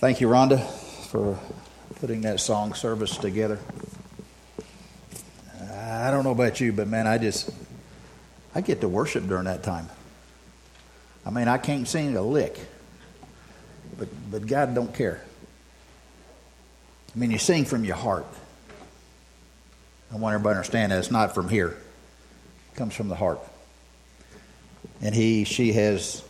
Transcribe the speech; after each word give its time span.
Thank 0.00 0.20
you, 0.20 0.28
Rhonda, 0.28 0.64
for 1.08 1.36
putting 1.96 2.20
that 2.20 2.38
song 2.38 2.72
service 2.74 3.16
together. 3.16 3.58
I 5.72 6.12
don't 6.12 6.22
know 6.22 6.30
about 6.30 6.60
you, 6.60 6.72
but 6.72 6.86
man, 6.86 7.08
I 7.08 7.18
just 7.18 7.50
I 8.54 8.60
get 8.60 8.80
to 8.82 8.88
worship 8.88 9.26
during 9.26 9.46
that 9.46 9.64
time. 9.64 9.88
I 11.26 11.30
mean, 11.30 11.48
I 11.48 11.58
can't 11.58 11.88
sing 11.88 12.16
a 12.16 12.22
lick, 12.22 12.60
but 13.98 14.06
but 14.30 14.46
God 14.46 14.72
don't 14.72 14.94
care. 14.94 15.20
I 17.12 17.18
mean, 17.18 17.32
you 17.32 17.38
sing 17.38 17.64
from 17.64 17.84
your 17.84 17.96
heart. 17.96 18.26
I 20.12 20.16
want 20.16 20.32
everybody 20.34 20.54
to 20.54 20.58
understand 20.58 20.92
that 20.92 21.00
it's 21.00 21.10
not 21.10 21.34
from 21.34 21.48
here; 21.48 21.70
it 21.70 22.76
comes 22.76 22.94
from 22.94 23.08
the 23.08 23.16
heart. 23.16 23.40
And 25.02 25.12
he, 25.12 25.42
she 25.42 25.72
has 25.72 26.22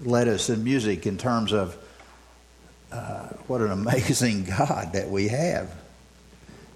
led 0.00 0.26
us 0.26 0.50
in 0.50 0.64
music 0.64 1.06
in 1.06 1.16
terms 1.16 1.52
of 1.52 1.76
uh, 2.94 3.26
what 3.48 3.60
an 3.60 3.70
amazing 3.70 4.44
God 4.58 4.92
that 4.92 5.10
we 5.10 5.28
have. 5.28 5.74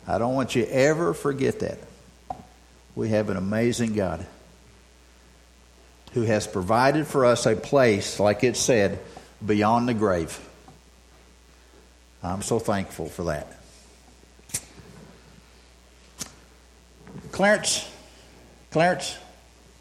I 0.07 0.19
don't 0.19 0.35
want 0.35 0.57
you 0.57 0.65
to 0.65 0.75
ever 0.75 1.15
forget 1.15 1.61
that. 1.61 1.79
We 2.97 3.11
have 3.11 3.31
an 3.31 3.37
amazing 3.37 3.95
God 3.95 4.27
who 6.15 6.23
has 6.23 6.47
provided 6.47 7.07
for 7.07 7.25
us 7.25 7.47
a 7.47 7.55
place, 7.55 8.19
like 8.19 8.43
it 8.43 8.57
said, 8.57 8.99
beyond 9.45 9.89
the 9.89 9.95
grave. 9.95 10.39
I'm 12.23 12.43
so 12.43 12.59
thankful 12.59 13.09
for 13.09 13.25
that. 13.25 13.47
Clarence, 17.31 17.89
Clarence, 18.73 19.17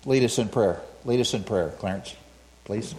lead 0.06 0.23
us 0.23 0.38
in 0.38 0.50
prayer. 0.50 0.80
Lead 1.06 1.20
us 1.20 1.34
in 1.34 1.44
prayer, 1.44 1.70
Clarence, 1.80 2.16
please. 2.66 2.94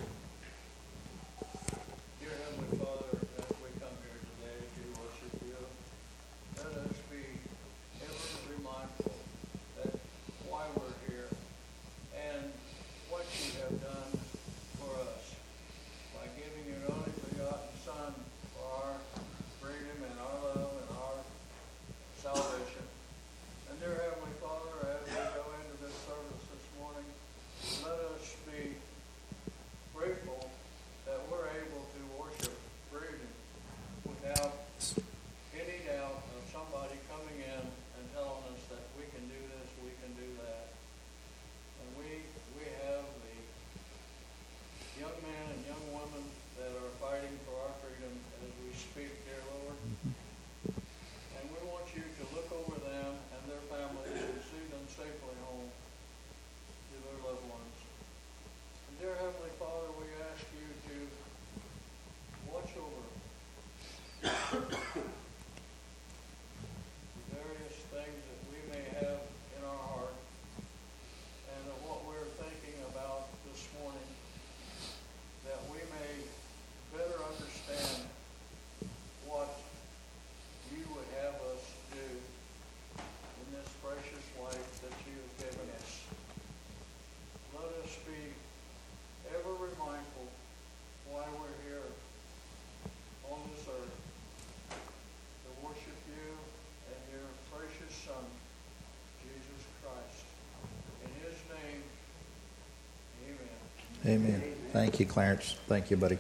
Amen. 104.09 104.43
Thank 104.73 105.01
you, 105.01 105.05
Clarence. 105.05 105.55
Thank 105.67 105.91
you, 105.91 105.99
buddy. 105.99 106.17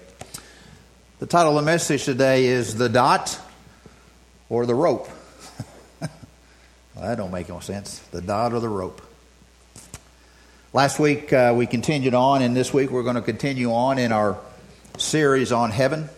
The 1.20 1.26
title 1.26 1.56
of 1.56 1.64
the 1.64 1.70
message 1.70 2.04
today 2.04 2.44
is 2.44 2.76
The 2.76 2.90
Dot 2.90 3.40
or 4.50 4.66
the 4.66 4.74
Rope. 4.74 5.08
well, 6.00 6.10
that 6.96 7.14
don't 7.16 7.32
make 7.32 7.48
no 7.48 7.60
sense. 7.60 8.00
The 8.10 8.20
dot 8.20 8.52
or 8.52 8.60
the 8.60 8.68
rope. 8.68 9.00
Last 10.74 10.98
week 10.98 11.32
uh, 11.32 11.54
we 11.56 11.66
continued 11.66 12.12
on, 12.12 12.42
and 12.42 12.54
this 12.54 12.74
week 12.74 12.90
we're 12.90 13.04
going 13.04 13.16
to 13.16 13.22
continue 13.22 13.72
on 13.72 13.98
in 13.98 14.12
our 14.12 14.38
series 14.98 15.50
on 15.50 15.70
heaven. 15.70 16.10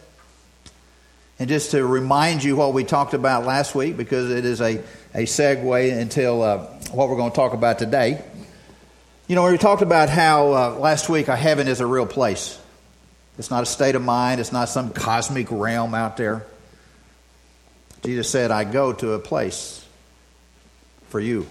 And 1.39 1.49
just 1.49 1.71
to 1.71 1.87
remind 1.87 2.43
you 2.43 2.57
what 2.57 2.75
we 2.75 2.83
talked 2.83 3.15
about 3.15 3.47
last 3.47 3.77
week, 3.77 3.97
because 3.97 4.33
it 4.33 4.45
is 4.45 4.61
a, 4.61 4.83
a 5.15 5.23
segue 5.23 6.01
until 6.01 6.43
uh, 6.43 6.59
what 6.91 7.09
we're 7.09 7.17
going 7.17 7.31
to 7.31 7.37
talk 7.37 7.53
about 7.53 7.79
today. 7.79 8.25
You 9.31 9.37
know, 9.37 9.49
we 9.49 9.57
talked 9.59 9.83
about 9.83 10.09
how 10.09 10.53
uh, 10.55 10.71
last 10.81 11.09
week 11.09 11.29
our 11.29 11.37
heaven 11.37 11.69
is 11.69 11.79
a 11.79 11.87
real 11.87 12.05
place. 12.05 12.59
It's 13.39 13.49
not 13.49 13.63
a 13.63 13.67
state 13.67 13.95
of 13.95 14.03
mind, 14.03 14.41
it's 14.41 14.51
not 14.51 14.69
some 14.69 14.91
cosmic 14.91 15.47
realm 15.53 15.95
out 15.95 16.17
there. 16.17 16.45
Jesus 18.03 18.29
said, 18.29 18.51
I 18.51 18.65
go 18.65 18.93
to 18.93 19.13
a 19.13 19.21
place 19.21 19.87
for 21.11 21.21
you. 21.21 21.47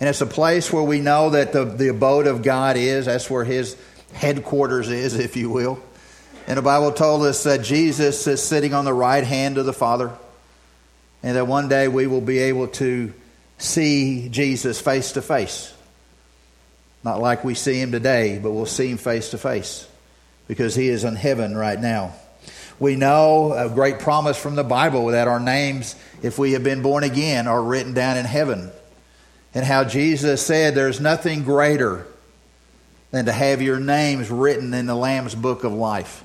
And 0.00 0.08
it's 0.08 0.20
a 0.20 0.26
place 0.26 0.72
where 0.72 0.82
we 0.82 0.98
know 1.00 1.30
that 1.30 1.52
the, 1.52 1.64
the 1.64 1.90
abode 1.90 2.26
of 2.26 2.42
God 2.42 2.76
is. 2.76 3.06
That's 3.06 3.30
where 3.30 3.44
his 3.44 3.76
headquarters 4.12 4.90
is, 4.90 5.14
if 5.16 5.36
you 5.36 5.50
will. 5.50 5.80
And 6.48 6.58
the 6.58 6.62
Bible 6.62 6.90
told 6.90 7.22
us 7.22 7.44
that 7.44 7.62
Jesus 7.62 8.26
is 8.26 8.42
sitting 8.42 8.74
on 8.74 8.84
the 8.84 8.92
right 8.92 9.22
hand 9.22 9.58
of 9.58 9.64
the 9.64 9.72
Father. 9.72 10.10
And 11.22 11.36
that 11.36 11.46
one 11.46 11.68
day 11.68 11.86
we 11.86 12.08
will 12.08 12.20
be 12.20 12.40
able 12.40 12.66
to 12.66 13.14
see 13.58 14.28
Jesus 14.28 14.80
face 14.80 15.12
to 15.12 15.22
face. 15.22 15.72
Not 17.08 17.22
like 17.22 17.42
we 17.42 17.54
see 17.54 17.80
him 17.80 17.90
today, 17.90 18.38
but 18.38 18.50
we'll 18.50 18.66
see 18.66 18.90
him 18.90 18.98
face 18.98 19.30
to 19.30 19.38
face 19.38 19.88
because 20.46 20.74
he 20.74 20.88
is 20.88 21.04
in 21.04 21.16
heaven 21.16 21.56
right 21.56 21.80
now. 21.80 22.12
We 22.78 22.96
know 22.96 23.54
a 23.54 23.70
great 23.70 23.98
promise 23.98 24.36
from 24.36 24.56
the 24.56 24.62
Bible 24.62 25.06
that 25.06 25.26
our 25.26 25.40
names, 25.40 25.96
if 26.22 26.38
we 26.38 26.52
have 26.52 26.62
been 26.62 26.82
born 26.82 27.04
again, 27.04 27.46
are 27.46 27.62
written 27.62 27.94
down 27.94 28.18
in 28.18 28.26
heaven. 28.26 28.70
And 29.54 29.64
how 29.64 29.84
Jesus 29.84 30.44
said 30.44 30.74
there's 30.74 31.00
nothing 31.00 31.44
greater 31.44 32.06
than 33.10 33.24
to 33.24 33.32
have 33.32 33.62
your 33.62 33.80
names 33.80 34.30
written 34.30 34.74
in 34.74 34.84
the 34.84 34.94
Lamb's 34.94 35.34
book 35.34 35.64
of 35.64 35.72
life. 35.72 36.22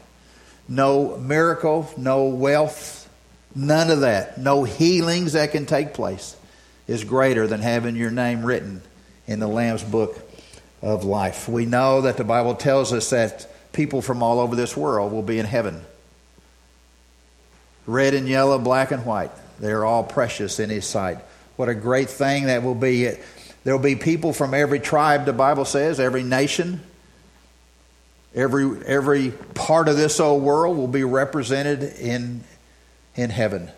No 0.68 1.16
miracle, 1.16 1.90
no 1.96 2.26
wealth, 2.26 3.10
none 3.56 3.90
of 3.90 4.02
that, 4.02 4.38
no 4.38 4.66
healings 4.66 5.32
that 5.32 5.54
can 5.54 5.66
take 5.66 5.94
place 5.94 6.36
is 6.88 7.06
greater 7.06 7.48
than 7.48 7.62
having 7.62 7.96
your 7.96 8.12
name 8.12 8.46
written 8.46 8.82
in 9.28 9.40
the 9.40 9.48
Lamb's 9.48 9.82
book 9.82 10.20
of 10.84 11.06
life. 11.06 11.48
We 11.48 11.66
know 11.66 12.02
that 12.02 12.18
the 12.18 12.26
Bible 12.26 12.56
tells 12.56 12.92
us 12.92 13.10
that 13.12 13.48
people 13.72 14.02
from 14.02 14.22
all 14.22 14.40
over 14.40 14.56
this 14.56 14.76
world 14.76 15.14
will 15.14 15.24
be 15.24 15.40
in 15.40 15.46
heaven. 15.46 15.82
Red 17.88 18.14
and 18.14 18.28
yellow, 18.28 18.60
black 18.60 18.92
and 18.92 19.06
white. 19.06 19.32
They 19.60 19.72
are 19.72 19.86
all 19.86 20.04
precious 20.04 20.60
in 20.60 20.70
His 20.70 20.86
sight. 20.86 21.20
What 21.56 21.70
a 21.70 21.74
great 21.74 22.10
thing 22.10 22.46
that 22.46 22.64
will 22.64 22.76
be. 22.76 23.06
There 23.64 23.76
will 23.76 23.84
be 23.84 23.96
people 23.96 24.34
from 24.34 24.54
every 24.54 24.82
tribe, 24.82 25.26
the 25.26 25.32
Bible 25.32 25.64
says, 25.64 25.98
every 26.02 26.24
nation, 26.24 26.82
every, 28.36 28.86
every 28.86 29.32
part 29.54 29.88
of 29.88 29.96
this 29.96 30.20
old 30.20 30.44
world 30.44 30.76
will 30.76 30.88
be 30.88 31.06
represented 31.06 31.82
in, 31.82 32.44
in 33.16 33.30
heaven. 33.30 33.72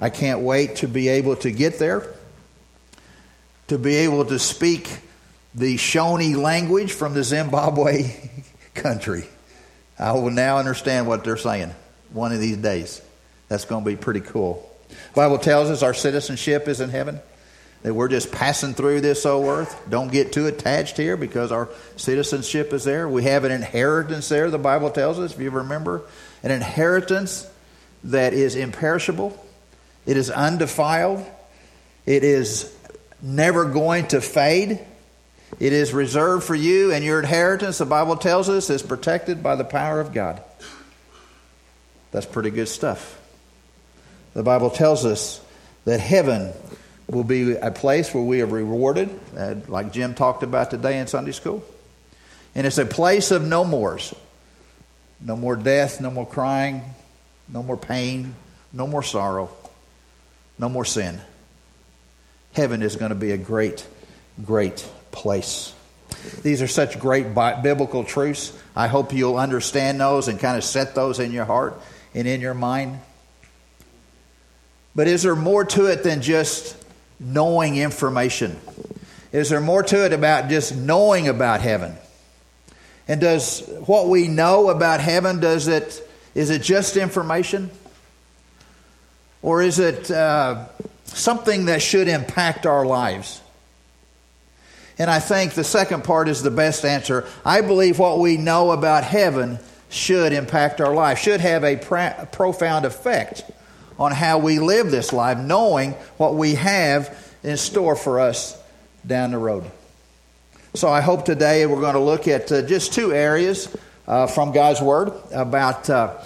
I 0.00 0.08
can't 0.08 0.40
wait 0.40 0.76
to 0.76 0.88
be 0.88 1.08
able 1.08 1.36
to 1.36 1.50
get 1.50 1.78
there, 1.78 2.06
to 3.68 3.76
be 3.76 3.96
able 3.96 4.24
to 4.24 4.38
speak 4.38 4.88
the 5.54 5.76
Shona 5.76 6.36
language 6.36 6.92
from 6.92 7.14
the 7.14 7.22
Zimbabwe 7.22 8.30
country. 8.74 9.24
I 9.98 10.12
will 10.12 10.30
now 10.30 10.58
understand 10.58 11.06
what 11.06 11.24
they're 11.24 11.36
saying 11.36 11.72
one 12.12 12.32
of 12.32 12.40
these 12.40 12.56
days. 12.56 13.00
That's 13.48 13.64
going 13.64 13.84
to 13.84 13.90
be 13.90 13.96
pretty 13.96 14.20
cool. 14.20 14.68
Bible 15.14 15.38
tells 15.38 15.70
us 15.70 15.82
our 15.82 15.94
citizenship 15.94 16.66
is 16.68 16.80
in 16.80 16.90
heaven. 16.90 17.20
that 17.82 17.94
we're 17.94 18.08
just 18.08 18.32
passing 18.32 18.74
through 18.74 19.00
this 19.02 19.26
old 19.26 19.46
earth. 19.46 19.80
Don't 19.88 20.10
get 20.10 20.32
too 20.32 20.46
attached 20.46 20.96
here 20.96 21.16
because 21.16 21.52
our 21.52 21.68
citizenship 21.96 22.72
is 22.72 22.84
there. 22.84 23.08
We 23.08 23.24
have 23.24 23.44
an 23.44 23.52
inheritance 23.52 24.28
there, 24.28 24.50
the 24.50 24.58
Bible 24.58 24.90
tells 24.90 25.18
us, 25.18 25.34
if 25.34 25.40
you 25.40 25.50
remember. 25.50 26.02
An 26.42 26.50
inheritance 26.50 27.48
that 28.04 28.34
is 28.34 28.56
imperishable, 28.56 29.38
it 30.06 30.16
is 30.16 30.30
undefiled, 30.30 31.24
it 32.06 32.24
is 32.24 32.74
never 33.22 33.64
going 33.64 34.06
to 34.08 34.20
fade. 34.20 34.80
It 35.60 35.72
is 35.72 35.92
reserved 35.92 36.44
for 36.44 36.54
you, 36.54 36.92
and 36.92 37.04
your 37.04 37.20
inheritance, 37.20 37.78
the 37.78 37.86
Bible 37.86 38.16
tells 38.16 38.48
us, 38.48 38.70
is 38.70 38.82
protected 38.82 39.42
by 39.42 39.56
the 39.56 39.64
power 39.64 40.00
of 40.00 40.12
God. 40.12 40.42
That's 42.10 42.26
pretty 42.26 42.50
good 42.50 42.68
stuff. 42.68 43.20
The 44.34 44.42
Bible 44.42 44.70
tells 44.70 45.04
us 45.04 45.40
that 45.84 46.00
heaven 46.00 46.52
will 47.08 47.24
be 47.24 47.52
a 47.52 47.70
place 47.70 48.12
where 48.12 48.24
we 48.24 48.40
are 48.40 48.46
rewarded, 48.46 49.10
uh, 49.36 49.56
like 49.68 49.92
Jim 49.92 50.14
talked 50.14 50.42
about 50.42 50.70
today 50.70 50.98
in 50.98 51.06
Sunday 51.06 51.32
school. 51.32 51.64
And 52.54 52.66
it's 52.66 52.78
a 52.78 52.86
place 52.86 53.30
of 53.30 53.44
no 53.44 53.64
mores. 53.64 54.14
No 55.20 55.36
more 55.36 55.56
death, 55.56 56.00
no 56.00 56.10
more 56.10 56.26
crying, 56.26 56.82
no 57.48 57.62
more 57.62 57.76
pain, 57.76 58.34
no 58.72 58.86
more 58.86 59.02
sorrow, 59.02 59.50
no 60.58 60.68
more 60.68 60.84
sin. 60.84 61.20
Heaven 62.52 62.82
is 62.82 62.96
going 62.96 63.08
to 63.10 63.16
be 63.16 63.30
a 63.30 63.38
great, 63.38 63.86
great 64.44 64.86
place. 65.14 65.72
These 66.42 66.60
are 66.60 66.68
such 66.68 66.98
great 66.98 67.34
biblical 67.34 68.04
truths. 68.04 68.52
I 68.76 68.88
hope 68.88 69.12
you'll 69.12 69.36
understand 69.36 70.00
those 70.00 70.28
and 70.28 70.38
kind 70.38 70.56
of 70.56 70.64
set 70.64 70.94
those 70.94 71.20
in 71.20 71.32
your 71.32 71.44
heart 71.44 71.80
and 72.14 72.28
in 72.28 72.40
your 72.40 72.54
mind. 72.54 72.98
But 74.94 75.08
is 75.08 75.22
there 75.22 75.36
more 75.36 75.64
to 75.64 75.86
it 75.86 76.02
than 76.02 76.22
just 76.22 76.76
knowing 77.18 77.76
information? 77.76 78.58
Is 79.32 79.48
there 79.48 79.60
more 79.60 79.82
to 79.82 80.04
it 80.04 80.12
about 80.12 80.48
just 80.48 80.76
knowing 80.76 81.28
about 81.28 81.60
heaven? 81.60 81.96
And 83.08 83.20
does 83.20 83.60
what 83.86 84.08
we 84.08 84.28
know 84.28 84.70
about 84.70 85.00
heaven 85.00 85.40
does 85.40 85.68
it 85.68 86.00
is 86.34 86.50
it 86.50 86.62
just 86.62 86.96
information? 86.96 87.70
Or 89.42 89.62
is 89.62 89.78
it 89.78 90.10
uh, 90.10 90.66
something 91.04 91.66
that 91.66 91.82
should 91.82 92.08
impact 92.08 92.66
our 92.66 92.84
lives? 92.84 93.40
And 94.98 95.10
I 95.10 95.18
think 95.18 95.54
the 95.54 95.64
second 95.64 96.04
part 96.04 96.28
is 96.28 96.42
the 96.42 96.50
best 96.50 96.84
answer. 96.84 97.26
I 97.44 97.60
believe 97.60 97.98
what 97.98 98.20
we 98.20 98.36
know 98.36 98.70
about 98.70 99.04
heaven 99.04 99.58
should 99.88 100.32
impact 100.32 100.80
our 100.80 100.94
life, 100.94 101.18
should 101.18 101.40
have 101.40 101.64
a 101.64 101.76
profound 102.32 102.84
effect 102.84 103.44
on 103.98 104.12
how 104.12 104.38
we 104.38 104.58
live 104.58 104.90
this 104.90 105.12
life, 105.12 105.38
knowing 105.38 105.92
what 106.16 106.34
we 106.34 106.54
have 106.54 107.16
in 107.42 107.56
store 107.56 107.94
for 107.96 108.20
us 108.20 108.60
down 109.06 109.30
the 109.30 109.38
road. 109.38 109.64
So 110.74 110.88
I 110.88 111.00
hope 111.00 111.24
today 111.24 111.66
we're 111.66 111.80
going 111.80 111.94
to 111.94 112.00
look 112.00 112.26
at 112.26 112.50
uh, 112.50 112.62
just 112.62 112.92
two 112.92 113.12
areas 113.12 113.74
uh, 114.08 114.26
from 114.26 114.52
God's 114.52 114.80
Word 114.80 115.12
about 115.32 115.88
uh, 115.88 116.18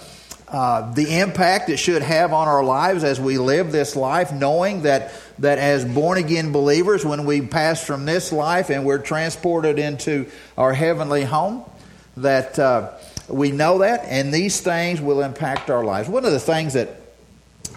uh, 0.51 0.93
the 0.93 1.19
impact 1.19 1.69
it 1.69 1.77
should 1.77 2.01
have 2.01 2.33
on 2.33 2.47
our 2.47 2.63
lives 2.63 3.03
as 3.03 3.19
we 3.19 3.37
live 3.37 3.71
this 3.71 3.95
life, 3.95 4.31
knowing 4.31 4.81
that, 4.81 5.11
that 5.37 5.59
as 5.59 5.85
born 5.85 6.17
again 6.17 6.51
believers, 6.51 7.05
when 7.05 7.25
we 7.25 7.41
pass 7.41 7.85
from 7.85 8.05
this 8.05 8.31
life 8.31 8.69
and 8.69 8.83
we're 8.83 8.97
transported 8.97 9.77
into 9.77 10.25
our 10.57 10.73
heavenly 10.73 11.23
home, 11.23 11.63
that 12.17 12.57
uh, 12.57 12.91
we 13.27 13.51
know 13.51 13.79
that, 13.79 14.05
and 14.05 14.33
these 14.33 14.59
things 14.59 14.99
will 14.99 15.21
impact 15.21 15.69
our 15.69 15.83
lives. 15.83 16.09
One 16.09 16.25
of 16.25 16.31
the 16.31 16.39
things 16.39 16.73
that 16.73 16.89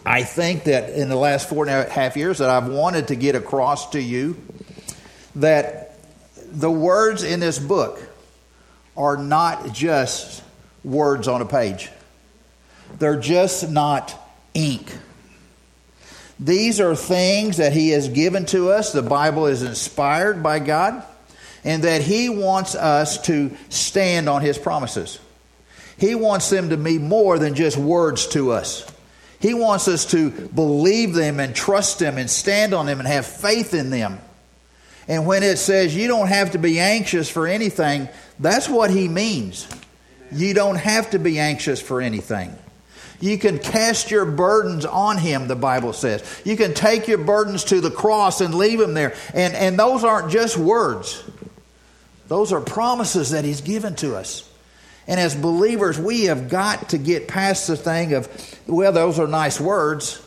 I 0.06 0.22
think 0.22 0.64
that 0.64 0.90
in 0.90 1.10
the 1.10 1.16
last 1.16 1.48
four 1.48 1.66
and 1.66 1.70
a 1.70 1.90
half 1.90 2.16
years 2.16 2.38
that 2.38 2.48
I've 2.48 2.68
wanted 2.68 3.08
to 3.08 3.16
get 3.16 3.34
across 3.34 3.90
to 3.90 4.00
you 4.00 4.36
that 5.36 5.98
the 6.50 6.70
words 6.70 7.22
in 7.22 7.40
this 7.40 7.58
book 7.58 8.00
are 8.96 9.16
not 9.16 9.72
just 9.72 10.42
words 10.84 11.28
on 11.28 11.42
a 11.42 11.46
page. 11.46 11.90
They're 12.98 13.20
just 13.20 13.70
not 13.70 14.14
ink. 14.54 14.96
These 16.38 16.80
are 16.80 16.96
things 16.96 17.58
that 17.58 17.72
He 17.72 17.90
has 17.90 18.08
given 18.08 18.46
to 18.46 18.70
us. 18.70 18.92
The 18.92 19.02
Bible 19.02 19.46
is 19.46 19.62
inspired 19.62 20.42
by 20.42 20.58
God, 20.58 21.04
and 21.64 21.84
that 21.84 22.02
He 22.02 22.28
wants 22.28 22.74
us 22.74 23.20
to 23.26 23.56
stand 23.68 24.28
on 24.28 24.42
His 24.42 24.58
promises. 24.58 25.18
He 25.98 26.14
wants 26.14 26.50
them 26.50 26.70
to 26.70 26.76
be 26.76 26.98
more 26.98 27.38
than 27.38 27.54
just 27.54 27.76
words 27.76 28.26
to 28.28 28.52
us. 28.52 28.84
He 29.38 29.54
wants 29.54 29.88
us 29.88 30.06
to 30.06 30.30
believe 30.30 31.14
them 31.14 31.40
and 31.40 31.54
trust 31.54 31.98
them 31.98 32.16
and 32.16 32.30
stand 32.30 32.74
on 32.74 32.86
them 32.86 33.00
and 33.00 33.08
have 33.08 33.26
faith 33.26 33.74
in 33.74 33.90
them. 33.90 34.20
And 35.08 35.26
when 35.26 35.42
it 35.42 35.58
says 35.58 35.94
you 35.94 36.06
don't 36.06 36.28
have 36.28 36.52
to 36.52 36.58
be 36.58 36.78
anxious 36.78 37.28
for 37.28 37.46
anything, 37.46 38.08
that's 38.38 38.68
what 38.68 38.90
he 38.90 39.08
means. 39.08 39.66
You 40.30 40.54
don't 40.54 40.76
have 40.76 41.10
to 41.10 41.18
be 41.18 41.38
anxious 41.38 41.80
for 41.80 42.00
anything. 42.00 42.56
You 43.22 43.38
can 43.38 43.60
cast 43.60 44.10
your 44.10 44.24
burdens 44.24 44.84
on 44.84 45.16
him, 45.16 45.46
the 45.46 45.54
Bible 45.54 45.92
says. 45.92 46.24
You 46.44 46.56
can 46.56 46.74
take 46.74 47.06
your 47.06 47.18
burdens 47.18 47.62
to 47.66 47.80
the 47.80 47.90
cross 47.90 48.40
and 48.40 48.52
leave 48.52 48.80
them 48.80 48.94
there. 48.94 49.14
And, 49.32 49.54
and 49.54 49.78
those 49.78 50.02
aren't 50.02 50.32
just 50.32 50.58
words, 50.58 51.22
those 52.26 52.52
are 52.52 52.60
promises 52.60 53.30
that 53.30 53.44
he's 53.44 53.60
given 53.60 53.94
to 53.96 54.16
us. 54.16 54.50
And 55.06 55.20
as 55.20 55.36
believers, 55.36 56.00
we 56.00 56.24
have 56.24 56.48
got 56.48 56.88
to 56.90 56.98
get 56.98 57.28
past 57.28 57.68
the 57.68 57.76
thing 57.76 58.14
of, 58.14 58.28
well, 58.66 58.90
those 58.90 59.20
are 59.20 59.28
nice 59.28 59.60
words, 59.60 60.20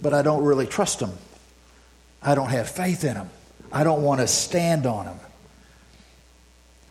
but 0.00 0.14
I 0.14 0.22
don't 0.22 0.44
really 0.44 0.66
trust 0.66 1.00
them. 1.00 1.12
I 2.22 2.34
don't 2.34 2.50
have 2.50 2.70
faith 2.70 3.04
in 3.04 3.14
them. 3.14 3.28
I 3.70 3.84
don't 3.84 4.02
want 4.02 4.22
to 4.22 4.26
stand 4.26 4.86
on 4.86 5.04
them. 5.04 5.20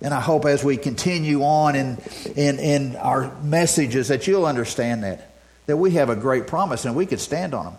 And 0.02 0.14
I 0.14 0.22
hope 0.22 0.46
as 0.46 0.64
we 0.64 0.78
continue 0.78 1.44
on 1.44 1.76
in, 1.76 1.98
in, 2.36 2.60
in 2.60 2.96
our 2.96 3.36
messages 3.42 4.08
that 4.08 4.28
you'll 4.28 4.46
understand 4.46 5.04
that. 5.04 5.30
That 5.66 5.78
we 5.78 5.92
have 5.92 6.10
a 6.10 6.16
great 6.16 6.48
promise 6.48 6.86
and 6.86 6.96
we 6.96 7.06
can 7.06 7.20
stand 7.20 7.54
on 7.54 7.66
them. 7.66 7.76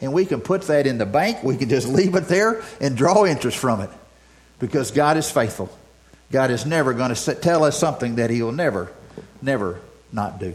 And 0.00 0.12
we 0.12 0.26
can 0.26 0.40
put 0.40 0.62
that 0.62 0.86
in 0.86 0.98
the 0.98 1.06
bank. 1.06 1.42
We 1.42 1.56
can 1.56 1.68
just 1.68 1.88
leave 1.88 2.14
it 2.14 2.28
there 2.28 2.62
and 2.80 2.96
draw 2.96 3.24
interest 3.24 3.56
from 3.56 3.80
it. 3.80 3.90
Because 4.58 4.90
God 4.90 5.16
is 5.16 5.30
faithful. 5.30 5.70
God 6.30 6.50
is 6.50 6.64
never 6.66 6.94
going 6.94 7.14
to 7.14 7.34
tell 7.34 7.64
us 7.64 7.78
something 7.78 8.16
that 8.16 8.30
He 8.30 8.42
will 8.42 8.52
never, 8.52 8.92
never 9.40 9.80
not 10.12 10.38
do. 10.38 10.54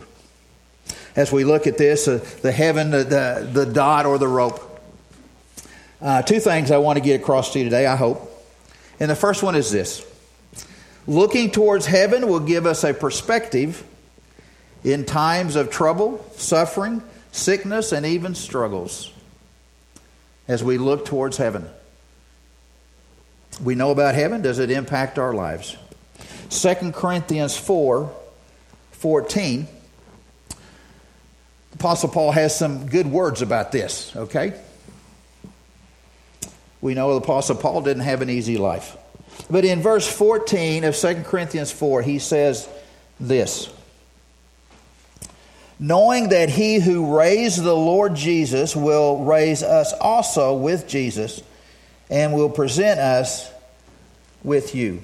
As 1.15 1.31
we 1.31 1.43
look 1.43 1.67
at 1.67 1.77
this, 1.77 2.07
uh, 2.07 2.25
the 2.41 2.51
heaven, 2.51 2.91
the, 2.91 3.03
the, 3.03 3.49
the, 3.51 3.65
dot 3.65 4.05
or 4.05 4.17
the 4.17 4.27
rope, 4.27 4.61
uh, 6.01 6.21
two 6.21 6.39
things 6.39 6.71
I 6.71 6.77
want 6.77 6.97
to 6.97 7.03
get 7.03 7.21
across 7.21 7.53
to 7.53 7.59
you 7.59 7.65
today, 7.65 7.85
I 7.85 7.95
hope. 7.95 8.21
And 8.99 9.09
the 9.09 9.15
first 9.15 9.43
one 9.43 9.55
is 9.55 9.71
this 9.71 10.05
looking 11.07 11.51
towards 11.51 11.85
heaven 11.85 12.27
will 12.27 12.41
give 12.41 12.65
us 12.65 12.83
a 12.83 12.93
perspective 12.93 13.83
in 14.83 15.05
times 15.05 15.55
of 15.55 15.71
trouble, 15.71 16.23
suffering, 16.35 17.01
sickness, 17.31 17.91
and 17.91 18.05
even 18.05 18.35
struggles 18.35 19.11
as 20.47 20.63
we 20.63 20.77
look 20.77 21.05
towards 21.05 21.37
heaven 21.37 21.67
we 23.63 23.75
know 23.75 23.91
about 23.91 24.15
heaven. 24.15 24.41
Does 24.41 24.59
it 24.59 24.71
impact 24.71 25.17
our 25.17 25.33
lives? 25.33 25.75
2 26.49 26.91
Corinthians 26.91 27.57
4 27.57 28.13
14. 28.91 29.67
Apostle 31.73 32.09
Paul 32.09 32.31
has 32.31 32.57
some 32.57 32.87
good 32.87 33.05
words 33.05 33.43
about 33.43 33.71
this, 33.71 34.15
okay? 34.15 34.59
We 36.81 36.95
know 36.95 37.11
the 37.13 37.23
Apostle 37.23 37.55
Paul 37.55 37.81
didn't 37.81 38.03
have 38.03 38.23
an 38.23 38.31
easy 38.31 38.57
life. 38.57 38.97
But 39.49 39.65
in 39.65 39.81
verse 39.81 40.07
14 40.07 40.83
of 40.83 40.95
2 40.95 41.23
Corinthians 41.23 41.71
4, 41.71 42.01
he 42.01 42.19
says 42.19 42.67
this 43.19 43.71
Knowing 45.79 46.29
that 46.29 46.49
he 46.49 46.79
who 46.79 47.17
raised 47.17 47.63
the 47.63 47.75
Lord 47.75 48.15
Jesus 48.15 48.75
will 48.75 49.23
raise 49.23 49.61
us 49.61 49.93
also 49.93 50.55
with 50.55 50.87
Jesus 50.87 51.41
and 52.09 52.33
will 52.33 52.49
present 52.49 52.99
us 52.99 53.51
with 54.43 54.73
you. 54.73 55.01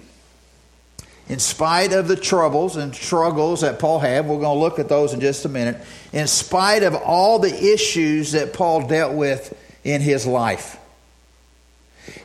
In 1.29 1.39
spite 1.39 1.93
of 1.93 2.07
the 2.07 2.15
troubles 2.15 2.75
and 2.75 2.93
struggles 2.93 3.61
that 3.61 3.79
Paul 3.79 3.99
had, 3.99 4.27
we're 4.27 4.39
going 4.39 4.57
to 4.57 4.59
look 4.59 4.79
at 4.79 4.89
those 4.89 5.13
in 5.13 5.21
just 5.21 5.45
a 5.45 5.49
minute. 5.49 5.77
In 6.11 6.27
spite 6.27 6.83
of 6.83 6.95
all 6.95 7.39
the 7.39 7.73
issues 7.73 8.33
that 8.33 8.53
Paul 8.53 8.87
dealt 8.87 9.13
with 9.13 9.57
in 9.83 10.01
his 10.01 10.25
life, 10.25 10.77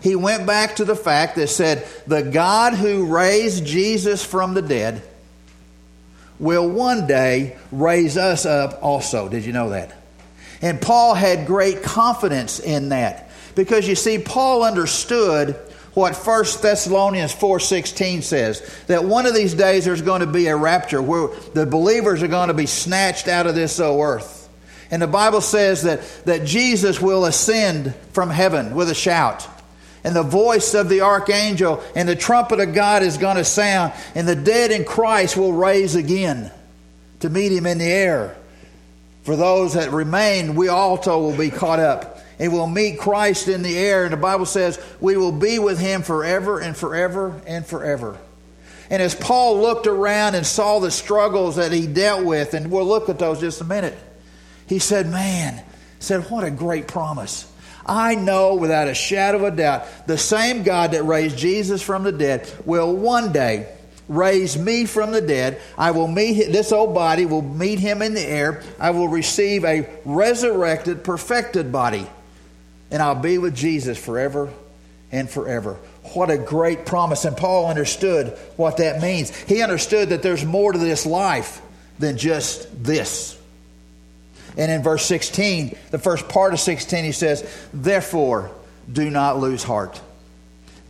he 0.01 0.17
went 0.17 0.47
back 0.47 0.77
to 0.77 0.85
the 0.85 0.97
fact 0.97 1.37
that 1.37 1.49
said, 1.49 1.87
The 2.07 2.23
God 2.23 2.75
who 2.75 3.07
raised 3.07 3.65
Jesus 3.65 4.25
from 4.25 4.55
the 4.55 4.63
dead 4.63 5.03
will 6.39 6.69
one 6.69 7.07
day 7.07 7.57
raise 7.73 8.17
us 8.17 8.47
up 8.47 8.79
also. 8.83 9.29
Did 9.29 9.45
you 9.45 9.53
know 9.53 9.71
that? 9.71 9.95
And 10.61 10.81
Paul 10.81 11.15
had 11.15 11.47
great 11.47 11.83
confidence 11.83 12.59
in 12.61 12.91
that. 12.91 13.31
Because 13.55 13.89
you 13.89 13.95
see, 13.95 14.19
Paul 14.19 14.63
understood 14.63 15.57
what 15.95 16.15
1 16.15 16.45
Thessalonians 16.63 17.35
4:16 17.35 18.23
says 18.23 18.63
that 18.87 19.05
one 19.05 19.27
of 19.27 19.35
these 19.35 19.55
days 19.55 19.85
there's 19.85 20.03
going 20.03 20.21
to 20.21 20.27
be 20.27 20.47
a 20.47 20.57
rapture 20.57 21.03
where 21.03 21.29
the 21.55 21.67
believers 21.67 22.23
are 22.23 22.29
going 22.29 22.49
to 22.49 22.55
be 22.55 22.67
snatched 22.67 23.27
out 23.27 23.49
of 23.49 23.57
this 23.57 23.81
oh, 23.81 24.01
earth 24.01 24.49
And 24.91 25.03
the 25.03 25.09
Bible 25.09 25.41
says 25.41 25.83
that, 25.83 26.01
that 26.25 26.45
Jesus 26.45 27.01
will 27.01 27.25
ascend 27.25 27.95
from 28.13 28.31
heaven 28.31 28.75
with 28.77 28.89
a 28.91 28.95
shout. 28.95 29.47
And 30.05 30.15
the 30.15 30.23
voice 30.23 30.75
of 30.75 30.89
the 30.89 31.01
archangel 31.01 31.83
and 31.95 32.09
the 32.09 32.17
trumpet 32.17 32.61
of 32.61 32.75
God 32.75 33.03
is 33.03 33.19
going 33.19 33.37
to 33.37 33.45
sound. 33.45 33.93
And 34.15 34.29
the 34.29 34.37
dead 34.37 34.71
in 34.71 34.85
Christ 34.85 35.37
will 35.37 35.53
raise 35.53 35.95
again 35.95 36.53
to 37.21 37.31
meet 37.31 37.53
him 37.53 37.67
in 37.67 37.79
the 37.79 37.85
air. 37.85 38.37
For 39.23 39.37
those 39.37 39.75
that 39.75 39.91
remain, 39.93 40.55
we 40.55 40.69
also 40.69 41.19
will 41.19 41.37
be 41.37 41.51
caught 41.51 41.81
up. 41.81 42.21
And 42.39 42.53
we'll 42.53 42.69
meet 42.69 43.01
Christ 43.01 43.49
in 43.49 43.63
the 43.63 43.77
air. 43.77 44.05
And 44.05 44.13
the 44.13 44.19
Bible 44.19 44.47
says 44.47 44.81
we 45.01 45.17
will 45.17 45.33
be 45.33 45.59
with 45.59 45.81
him 45.81 46.03
forever 46.03 46.61
and 46.61 46.77
forever 46.77 47.41
and 47.47 47.67
forever. 47.67 48.17
And 48.91 49.03
as 49.03 49.15
Paul 49.15 49.61
looked 49.61 49.87
around 49.87 50.35
and 50.35 50.47
saw 50.47 50.79
the 50.79 50.91
struggles 50.91 51.57
that 51.57 51.73
he 51.73 51.87
dealt 51.87 52.25
with, 52.25 52.55
and 52.55 52.71
we'll 52.71 52.87
look 52.87 53.09
at 53.09 53.19
those 53.19 53.41
just 53.41 53.61
a 53.61 53.65
minute, 53.65 53.99
he 54.67 54.79
said, 54.79 55.07
Man, 55.07 55.63
said, 55.99 56.31
what 56.31 56.45
a 56.45 56.51
great 56.51 56.87
promise. 56.87 57.51
I 57.89 58.15
know 58.15 58.55
without 58.55 58.87
a 58.87 58.95
shadow 58.95 59.39
of 59.39 59.55
a 59.55 59.57
doubt 59.57 60.07
the 60.07 60.19
same 60.19 60.63
God 60.63 60.93
that 60.93 61.05
raised 61.05 61.39
Jesus 61.39 61.83
from 61.83 62.03
the 62.03 62.13
dead 62.13 62.49
will 62.67 62.95
one 62.95 63.33
day 63.33 63.67
raise 64.09 64.59
me 64.59 64.87
from 64.87 65.13
the 65.13 65.21
dead. 65.21 65.61
I 65.77 65.91
will 65.93 66.09
meet 66.09 66.53
this 66.53 66.73
old 66.73 66.95
body, 66.95 67.27
will 67.27 67.43
meet 67.43 67.79
him 67.79 68.03
in 68.03 68.15
the 68.15 68.25
air. 68.25 68.63
I 68.79 68.91
will 68.91 69.09
receive 69.09 69.65
a 69.65 69.89
resurrected, 70.05 71.05
perfected 71.05 71.71
body. 71.71 72.07
And 72.91 73.03
I'll 73.03 73.15
be 73.15 73.39
with 73.39 73.55
Jesus 73.55 74.03
forever 74.03 74.51
and 75.13 75.29
forever. 75.29 75.75
What 76.15 76.31
a 76.31 76.39
great 76.39 76.87
promise. 76.87 77.25
And 77.25 77.37
Paul 77.37 77.69
understood 77.69 78.29
what 78.57 78.79
that 78.79 79.03
means. 79.03 79.35
He 79.45 79.63
understood 79.63 80.11
that 80.11 80.23
there's 80.23 80.45
more 80.45 80.73
to 80.73 80.79
this 80.79 81.05
life 81.05 81.61
than 81.99 82.17
just 82.17 82.83
this. 82.83 83.38
And 84.59 84.73
in 84.73 84.83
verse 84.83 85.07
16, 85.07 85.77
the 85.93 85.99
first 85.99 86.29
part 86.29 86.53
of 86.53 86.61
16, 86.61 87.05
he 87.05 87.13
says, 87.13 87.49
Therefore, 87.73 88.51
do 88.93 89.09
not 89.09 89.39
lose 89.39 89.63
heart. 89.63 90.01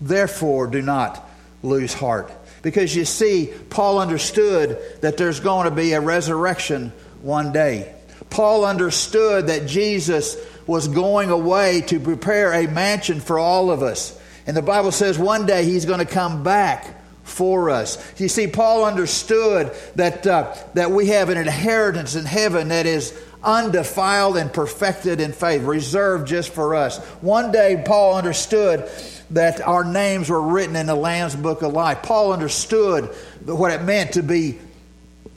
Therefore, 0.01 0.67
do 0.67 0.81
not 0.81 1.29
lose 1.63 1.93
heart. 1.93 2.33
Because 2.63 2.97
you 2.97 3.05
see, 3.05 3.53
Paul 3.69 3.99
understood 3.99 4.79
that 5.03 5.19
there's 5.19 5.41
going 5.41 5.69
to 5.69 5.75
be 5.75 5.93
a 5.93 6.01
resurrection 6.01 6.93
one 7.21 7.53
day. 7.53 7.95
Paul 8.31 8.65
understood 8.65 9.49
that 9.49 9.67
Jesus 9.67 10.37
was 10.67 10.89
going 10.89 11.31
away 11.31 11.83
to 11.83 12.01
prepare 12.01 12.53
a 12.53 12.67
mansion 12.67 13.21
for 13.21 13.39
all 13.39 13.71
of 13.71 13.83
us. 13.83 14.19
And 14.47 14.57
the 14.57 14.63
Bible 14.63 14.93
says 14.93 15.19
one 15.19 15.47
day 15.47 15.65
he's 15.65 15.85
going 15.85 16.01
to 16.01 16.07
come 16.07 16.43
back 16.43 16.99
for 17.23 17.71
us. 17.71 17.99
You 18.19 18.29
see, 18.29 18.47
Paul 18.47 18.85
understood 18.85 19.73
that, 19.97 20.27
uh, 20.27 20.55
that 20.75 20.91
we 20.91 21.09
have 21.09 21.29
an 21.29 21.39
inheritance 21.39 22.17
in 22.17 22.25
heaven 22.25 22.69
that 22.69 22.87
is 22.87 23.19
undefiled 23.43 24.37
and 24.37 24.53
perfected 24.53 25.21
in 25.21 25.33
faith, 25.33 25.63
reserved 25.63 26.27
just 26.27 26.51
for 26.51 26.75
us. 26.75 26.99
One 27.21 27.53
day, 27.53 27.83
Paul 27.87 28.17
understood 28.17 28.91
that 29.31 29.61
our 29.61 29.85
names 29.85 30.31
were 30.31 30.41
written 30.41 30.77
in 30.77 30.87
the 30.87 30.95
Lamb's 30.95 31.37
Book 31.37 31.63
of 31.63 31.73
Life. 31.73 32.03
Paul 32.03 32.33
understood 32.33 33.05
what 33.45 33.71
it 33.71 33.83
meant 33.83 34.13
to 34.13 34.23
be 34.23 34.59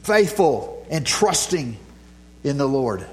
faithful 0.03 0.85
and 0.89 1.05
trusting 1.05 1.77
in 2.43 2.57
the 2.57 2.67
Lord. 2.67 3.05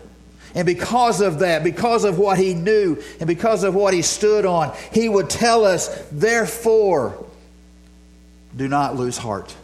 And 0.54 0.64
because 0.66 1.20
of 1.20 1.40
that, 1.40 1.62
because 1.62 2.04
of 2.04 2.18
what 2.18 2.38
he 2.38 2.54
knew, 2.54 3.02
and 3.20 3.26
because 3.26 3.64
of 3.64 3.74
what 3.74 3.92
he 3.92 4.02
stood 4.02 4.46
on, 4.46 4.74
he 4.92 5.08
would 5.08 5.28
tell 5.28 5.64
us, 5.64 5.88
therefore, 6.10 7.26
do 8.56 8.66
not 8.66 8.96
lose 8.96 9.18
heart. 9.18 9.54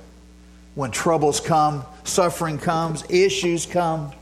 When 0.74 0.90
troubles 0.90 1.40
come, 1.40 1.84
suffering 2.04 2.58
comes, 2.58 3.04
issues 3.08 3.64
come, 3.66 4.12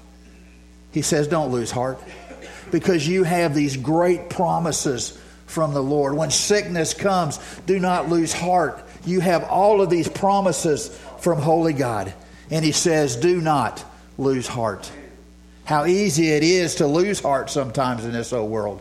he 0.93 1.03
says, 1.03 1.27
Don't 1.29 1.51
lose 1.51 1.71
heart 1.71 1.99
because 2.71 3.07
you 3.07 3.25
have 3.25 3.55
these 3.55 3.77
great 3.77 4.31
promises 4.31 5.19
from 5.47 5.75
the 5.75 5.83
Lord. 5.83 6.15
When 6.15 6.31
sickness 6.31 6.95
comes, 6.95 7.39
do 7.67 7.79
not 7.79 8.09
lose 8.09 8.33
heart. 8.33 8.83
You 9.05 9.21
have 9.21 9.45
all 9.45 9.83
of 9.83 9.91
these 9.91 10.09
promises 10.09 10.89
from 11.19 11.39
Holy 11.39 11.75
God. 11.75 12.13
And 12.51 12.65
he 12.65 12.73
says, 12.73 13.17
Do 13.17 13.41
not 13.41 13.85
lose 14.19 14.47
heart. 14.47 14.91
How 15.65 15.85
easy 15.87 16.31
it 16.31 16.43
is 16.43 16.77
to 16.77 16.87
lose 16.87 17.21
heart 17.21 17.51
sometimes 17.51 18.05
in 18.05 18.13
this 18.13 18.33
old 18.33 18.51
world. 18.51 18.81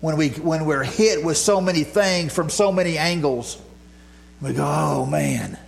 When, 0.00 0.16
we, 0.16 0.30
when 0.30 0.64
we're 0.64 0.84
hit 0.84 1.24
with 1.24 1.36
so 1.36 1.60
many 1.60 1.84
things 1.84 2.32
from 2.32 2.48
so 2.50 2.70
many 2.70 2.96
angles, 2.96 3.60
we 4.40 4.52
go, 4.52 4.64
Oh 4.66 5.06
man. 5.06 5.58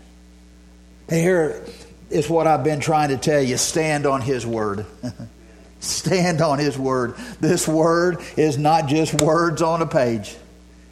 And 1.08 1.20
here, 1.20 1.64
is 2.10 2.28
what 2.28 2.46
I've 2.46 2.64
been 2.64 2.80
trying 2.80 3.10
to 3.10 3.16
tell 3.16 3.42
you. 3.42 3.56
Stand 3.56 4.06
on 4.06 4.20
His 4.20 4.46
Word. 4.46 4.86
Stand 5.80 6.40
on 6.40 6.58
His 6.58 6.78
Word. 6.78 7.14
This 7.40 7.68
Word 7.68 8.18
is 8.36 8.58
not 8.58 8.86
just 8.86 9.20
words 9.22 9.62
on 9.62 9.82
a 9.82 9.86
page, 9.86 10.36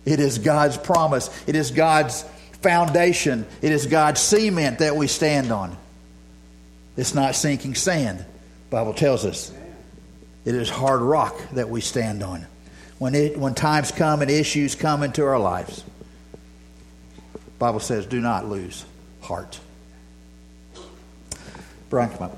it 0.05 0.21
is 0.21 0.39
God's 0.39 0.77
promise, 0.77 1.31
it 1.47 1.57
is 1.57 1.71
God's 1.71 2.23
foundation, 2.63 3.47
it 3.63 3.73
is 3.73 3.87
God's 3.87 4.21
cement 4.21 4.79
that 4.79 4.97
we 4.97 5.07
stand 5.07 5.51
on. 5.51 5.77
It's 6.97 7.15
not 7.15 7.35
sinking 7.35 7.75
sand, 7.75 8.25
Bible 8.71 8.95
tells 8.95 9.25
us. 9.25 9.53
It 10.45 10.55
is 10.55 10.71
hard 10.71 11.01
rock 11.01 11.37
that 11.53 11.69
we 11.69 11.81
stand 11.81 12.23
on. 12.23 12.47
When, 12.99 13.15
it, 13.15 13.37
when 13.37 13.55
times 13.55 13.91
come 13.91 14.23
and 14.23 14.31
issues 14.31 14.75
come 14.75 15.03
into 15.03 15.25
our 15.25 15.39
lives, 15.39 15.85
Bible 17.59 17.81
says, 17.81 18.07
do 18.07 18.21
not 18.21 18.47
lose 18.47 18.85
heart. 19.21 19.61
Brian. 21.97 22.31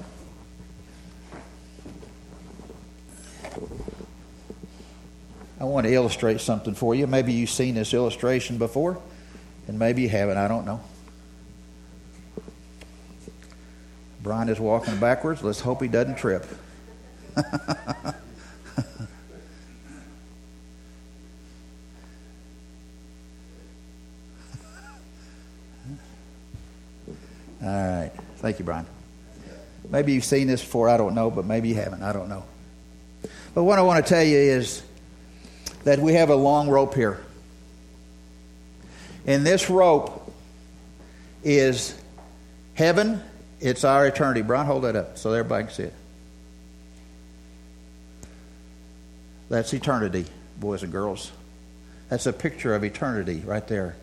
I 5.59 5.65
want 5.65 5.85
to 5.85 5.93
illustrate 5.93 6.41
something 6.41 6.75
for 6.75 6.95
you. 6.95 7.09
Maybe 7.09 7.33
you've 7.33 7.50
seen 7.50 7.75
this 7.75 7.93
illustration 7.93 8.59
before, 8.59 9.03
and 9.67 9.77
maybe 9.77 10.03
you 10.03 10.09
haven't. 10.09 10.37
I 10.37 10.47
don't 10.47 10.65
know. 10.65 10.81
Brian 14.23 14.49
is 14.49 14.61
walking 14.61 15.00
backwards. 15.00 15.43
Let's 15.43 15.59
hope 15.59 15.83
he 15.83 15.88
doesn't 15.88 16.19
trip. 16.19 16.47
All 17.37 17.45
right. 27.61 28.12
Thank 28.37 28.61
you, 28.61 28.65
Brian. 28.65 28.87
Maybe 29.90 30.12
you've 30.12 30.25
seen 30.25 30.47
this 30.47 30.61
before, 30.62 30.88
I 30.88 30.97
don't 30.97 31.14
know, 31.14 31.30
but 31.30 31.45
maybe 31.45 31.68
you 31.68 31.75
haven't, 31.76 32.02
I 32.02 32.12
don't 32.12 32.28
know. 32.28 32.45
But 33.54 33.64
what 33.64 33.78
I 33.78 33.83
want 33.83 34.04
to 34.04 34.09
tell 34.09 34.23
you 34.23 34.37
is 34.37 34.83
that 35.85 35.99
we 35.99 36.14
have 36.14 36.30
a 36.30 36.37
long 36.37 36.68
rope 36.68 36.95
here. 36.95 37.25
And 39.26 39.47
this 39.47 39.71
rope 39.71 40.33
is 41.42 41.99
heaven, 42.75 43.23
it's 43.61 43.85
our 43.85 44.07
eternity. 44.07 44.42
Brian, 44.42 44.66
hold 44.66 44.85
that 44.85 44.97
up 44.97 45.18
so 45.18 45.33
everybody 45.33 45.64
can 45.64 45.73
see 45.73 45.83
it. 45.85 45.95
That's 49.49 49.73
eternity, 49.73 50.26
boys 50.61 50.83
and 50.83 50.92
girls. 50.92 51.33
That's 52.11 52.26
a 52.26 52.33
picture 52.33 52.75
of 52.75 52.85
eternity 52.85 53.42
right 53.45 53.66
there. 53.66 53.97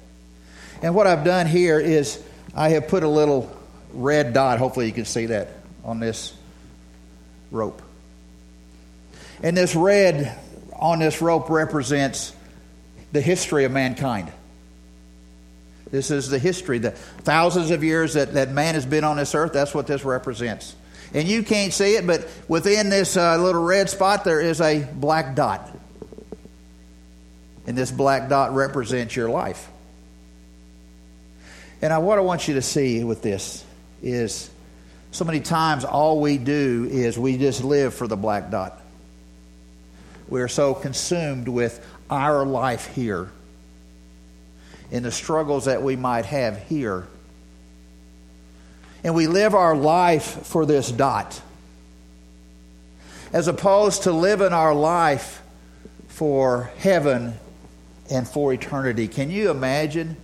And 0.81 0.95
what 0.95 1.07
I've 1.07 1.23
done 1.23 1.47
here 1.47 1.79
is 1.79 2.21
I 2.55 2.69
have 2.69 2.87
put 2.87 3.03
a 3.03 3.07
little 3.07 3.55
red 3.93 4.33
dot. 4.33 4.59
Hopefully, 4.59 4.87
you 4.87 4.91
can 4.91 5.05
see 5.05 5.27
that 5.27 5.49
on 5.85 5.99
this 5.99 6.33
rope. 7.51 7.81
And 9.41 9.55
this 9.55 9.75
red 9.75 10.37
on 10.73 10.99
this 10.99 11.21
rope 11.21 11.49
represents 11.49 12.33
the 13.11 13.21
history 13.21 13.63
of 13.63 13.71
mankind. 13.71 14.31
This 15.91 16.11
is 16.11 16.29
the 16.29 16.39
history, 16.39 16.79
the 16.79 16.91
thousands 16.91 17.71
of 17.71 17.83
years 17.83 18.15
that, 18.15 18.33
that 18.33 18.51
man 18.51 18.73
has 18.73 18.85
been 18.85 19.03
on 19.03 19.17
this 19.17 19.35
earth. 19.35 19.53
That's 19.53 19.73
what 19.73 19.87
this 19.87 20.03
represents. 20.03 20.75
And 21.13 21.27
you 21.27 21.43
can't 21.43 21.71
see 21.71 21.95
it, 21.95 22.05
but 22.05 22.27
within 22.47 22.89
this 22.89 23.15
uh, 23.15 23.37
little 23.37 23.63
red 23.63 23.89
spot, 23.89 24.23
there 24.23 24.41
is 24.41 24.59
a 24.59 24.83
black 24.83 25.35
dot. 25.35 25.71
And 27.67 27.77
this 27.77 27.91
black 27.91 28.27
dot 28.27 28.53
represents 28.53 29.15
your 29.15 29.29
life. 29.29 29.69
And 31.81 31.93
I, 31.93 31.99
what 31.99 32.17
I 32.17 32.21
want 32.21 32.47
you 32.47 32.55
to 32.55 32.61
see 32.61 33.03
with 33.03 33.21
this 33.21 33.63
is 34.01 34.49
so 35.15 35.24
many 35.24 35.39
times, 35.39 35.86
all 35.86 36.19
we 36.19 36.38
do 36.38 36.89
is 36.91 37.17
we 37.17 37.38
just 37.38 37.63
live 37.63 37.93
for 37.93 38.05
the 38.05 38.17
black 38.17 38.51
dot. 38.51 38.81
We're 40.27 40.50
so 40.50 40.74
consumed 40.74 41.48
with 41.48 41.79
our 42.10 42.45
life 42.45 42.93
here 42.93 43.29
and 44.91 45.05
the 45.05 45.13
struggles 45.13 45.65
that 45.65 45.81
we 45.81 45.95
might 45.95 46.25
have 46.25 46.62
here. 46.63 47.07
And 49.05 49.15
we 49.15 49.27
live 49.27 49.55
our 49.55 49.74
life 49.74 50.45
for 50.48 50.65
this 50.65 50.91
dot. 50.91 51.41
As 53.31 53.48
opposed 53.48 54.03
to 54.03 54.12
living 54.12 54.51
our 54.51 54.75
life 54.75 55.41
for 56.10 56.72
heaven 56.79 57.36
and 58.12 58.27
for 58.27 58.51
eternity. 58.51 59.07
Can 59.07 59.31
you 59.31 59.50
imagine 59.50 60.17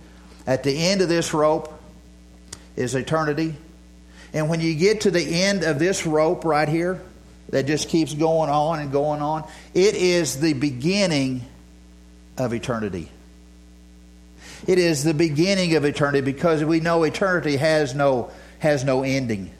at 0.46 0.64
the 0.64 0.76
end 0.76 1.00
of 1.00 1.08
this 1.08 1.32
rope 1.32 1.72
is 2.76 2.94
eternity? 2.94 3.54
And 4.32 4.48
when 4.48 4.60
you 4.60 4.74
get 4.74 5.02
to 5.02 5.10
the 5.10 5.22
end 5.22 5.62
of 5.62 5.78
this 5.78 6.06
rope 6.06 6.44
right 6.44 6.68
here, 6.68 7.00
that 7.50 7.66
just 7.66 7.88
keeps 7.88 8.14
going 8.14 8.48
on 8.48 8.80
and 8.80 8.90
going 8.90 9.20
on. 9.20 9.46
It 9.74 9.94
is 9.94 10.40
the 10.40 10.54
beginning 10.54 11.42
of 12.38 12.54
eternity. 12.54 13.10
It 14.66 14.78
is 14.78 15.04
the 15.04 15.12
beginning 15.14 15.74
of 15.76 15.84
eternity 15.84 16.22
because 16.22 16.64
we 16.64 16.80
know 16.80 17.02
eternity 17.02 17.56
has 17.56 17.94
no, 17.94 18.30
has 18.58 18.84
no 18.84 19.02
ending. 19.02 19.50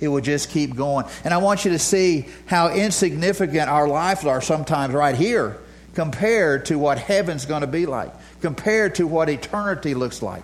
It 0.00 0.08
will 0.08 0.20
just 0.20 0.50
keep 0.50 0.74
going. 0.74 1.06
And 1.22 1.32
I 1.32 1.36
want 1.36 1.64
you 1.64 1.70
to 1.72 1.78
see 1.78 2.26
how 2.46 2.70
insignificant 2.74 3.68
our 3.68 3.86
lives 3.86 4.24
are 4.24 4.40
sometimes 4.40 4.92
right 4.92 5.14
here 5.14 5.58
compared 5.94 6.66
to 6.66 6.78
what 6.78 6.98
heaven's 6.98 7.46
going 7.46 7.60
to 7.60 7.68
be 7.68 7.86
like, 7.86 8.12
compared 8.40 8.96
to 8.96 9.06
what 9.06 9.28
eternity 9.28 9.94
looks 9.94 10.22
like. 10.22 10.42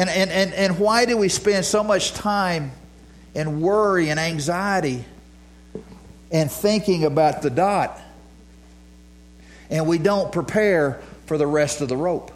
And, 0.00 0.08
and, 0.08 0.30
and, 0.30 0.54
and 0.54 0.78
why 0.78 1.04
do 1.04 1.18
we 1.18 1.28
spend 1.28 1.66
so 1.66 1.84
much 1.84 2.14
time 2.14 2.72
in 3.34 3.60
worry 3.60 4.08
and 4.08 4.18
anxiety 4.18 5.04
and 6.30 6.50
thinking 6.50 7.04
about 7.04 7.42
the 7.42 7.50
dot? 7.50 8.00
And 9.68 9.86
we 9.86 9.98
don't 9.98 10.32
prepare 10.32 11.02
for 11.26 11.36
the 11.36 11.46
rest 11.46 11.82
of 11.82 11.90
the 11.90 11.98
rope. 11.98 12.32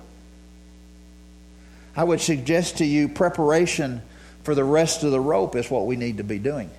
I 1.97 2.04
would 2.04 2.21
suggest 2.21 2.78
to 2.78 2.85
you 2.85 3.09
preparation 3.09 4.02
for 4.42 4.54
the 4.54 4.62
rest 4.62 5.02
of 5.02 5.11
the 5.11 5.18
rope 5.18 5.56
is 5.56 5.71
what 5.71 5.87
we 5.87 5.97
need 5.97 6.18
to 6.18 6.25
be 6.25 6.38
doing. 6.38 6.71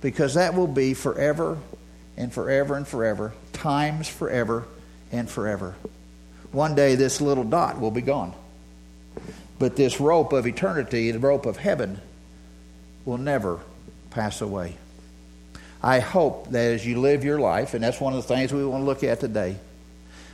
Because 0.00 0.32
that 0.34 0.54
will 0.54 0.66
be 0.66 0.94
forever 0.94 1.58
and 2.16 2.32
forever 2.32 2.76
and 2.76 2.88
forever, 2.88 3.34
times 3.52 4.08
forever 4.08 4.64
and 5.12 5.28
forever. 5.28 5.74
One 6.50 6.74
day 6.74 6.94
this 6.94 7.20
little 7.20 7.44
dot 7.44 7.78
will 7.78 7.90
be 7.90 8.00
gone. 8.00 8.32
But 9.58 9.76
this 9.76 10.00
rope 10.00 10.32
of 10.32 10.46
eternity, 10.46 11.10
the 11.10 11.18
rope 11.18 11.46
of 11.46 11.56
heaven, 11.56 12.00
will 13.04 13.18
never 13.18 13.60
pass 14.10 14.40
away. 14.40 14.76
I 15.82 16.00
hope 16.00 16.50
that 16.50 16.72
as 16.72 16.86
you 16.86 17.00
live 17.00 17.24
your 17.24 17.38
life, 17.38 17.74
and 17.74 17.84
that's 17.84 18.00
one 18.00 18.14
of 18.14 18.26
the 18.26 18.34
things 18.34 18.52
we 18.52 18.64
want 18.64 18.82
to 18.82 18.86
look 18.86 19.04
at 19.04 19.20
today, 19.20 19.56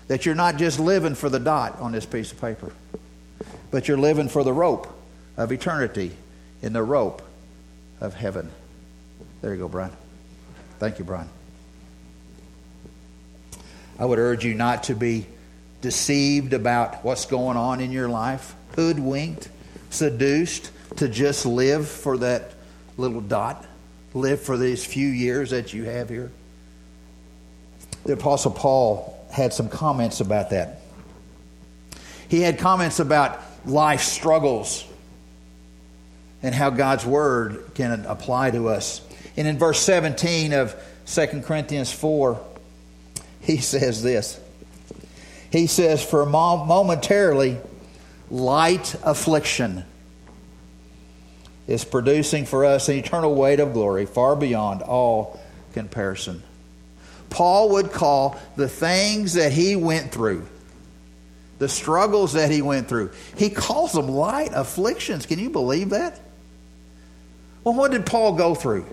that 0.07 0.25
you're 0.25 0.35
not 0.35 0.57
just 0.57 0.79
living 0.79 1.15
for 1.15 1.29
the 1.29 1.41
dot 1.41 1.81
on 1.81 1.93
this 1.93 2.07
piece 2.07 2.33
of 2.33 2.41
paper, 2.41 2.73
but 3.71 3.89
you're 3.89 3.99
living 3.99 4.29
for 4.29 4.45
the 4.45 4.53
rope 4.53 4.89
of 5.37 5.53
eternity 5.53 6.13
in 6.63 6.73
the 6.73 6.83
rope 6.83 7.23
of 8.01 8.15
heaven. 8.15 8.51
There 9.43 9.53
you 9.53 9.61
go, 9.61 9.69
Brian. 9.69 9.93
Thank 10.79 10.99
you, 10.99 11.05
Brian. 11.05 11.29
I 13.99 14.05
would 14.05 14.19
urge 14.19 14.45
you 14.45 14.55
not 14.55 14.85
to 14.85 14.95
be 14.95 15.27
deceived 15.83 16.53
about 16.53 17.05
what's 17.05 17.27
going 17.27 17.57
on 17.57 17.81
in 17.81 17.91
your 17.91 18.09
life 18.09 18.55
hoodwinked, 18.77 19.49
seduced 19.91 20.71
to 20.97 21.09
just 21.09 21.47
live 21.47 21.89
for 21.89 22.19
that 22.19 22.53
little 22.97 23.21
dot, 23.21 23.67
live 24.15 24.41
for 24.41 24.57
these 24.57 24.85
few 24.85 25.09
years 25.09 25.51
that 25.51 25.73
you 25.73 25.85
have 25.85 26.09
here. 26.09 26.31
The 28.05 28.15
Apostle 28.15 28.53
Paul 28.53 29.17
had 29.31 29.53
some 29.53 29.69
comments 29.69 30.21
about 30.21 30.51
that. 30.51 30.81
He 32.29 32.41
had 32.41 32.59
comments 32.59 33.01
about 33.01 33.41
life 33.67 34.03
struggles 34.03 34.85
and 36.43 36.55
how 36.55 36.71
God's 36.71 37.05
Word 37.05 37.73
can 37.75 38.05
apply 38.07 38.53
to 38.53 38.69
us. 38.69 39.03
And 39.37 39.47
in 39.47 39.59
verse 39.59 39.81
17 39.81 40.53
of 40.53 40.75
2 41.07 41.43
Corinthians 41.43 41.93
4, 41.93 42.41
he 43.41 43.57
says 43.59 44.03
this. 44.03 44.41
He 45.51 45.67
says, 45.67 46.05
For 46.05 46.25
momentarily, 46.25 47.59
light 48.31 48.95
affliction 49.03 49.85
is 51.67 51.85
producing 51.85 52.47
for 52.47 52.65
us 52.65 52.89
an 52.89 52.97
eternal 52.97 53.35
weight 53.35 53.61
of 53.61 53.73
glory 53.73 54.07
far 54.07 54.37
beyond 54.37 54.83
all 54.83 55.41
comparison. 55.73 56.43
Paul 57.29 57.71
would 57.71 57.93
call 57.93 58.41
the 58.57 58.69
things 58.69 59.35
that 59.35 59.53
he 59.53 59.77
went 59.77 60.11
through, 60.11 60.47
the 61.59 61.69
struggles 61.69 62.33
that 62.33 62.51
he 62.51 62.61
went 62.61 62.89
through, 62.89 63.13
he 63.37 63.51
calls 63.51 63.93
them 63.93 64.09
light 64.09 64.51
afflictions. 64.53 65.27
Can 65.27 65.39
you 65.39 65.51
believe 65.51 65.91
that? 65.91 66.19
Well, 67.63 67.75
what 67.75 67.93
did 67.93 68.07
Paul 68.07 68.35
go 68.35 68.55
through? 68.55 68.87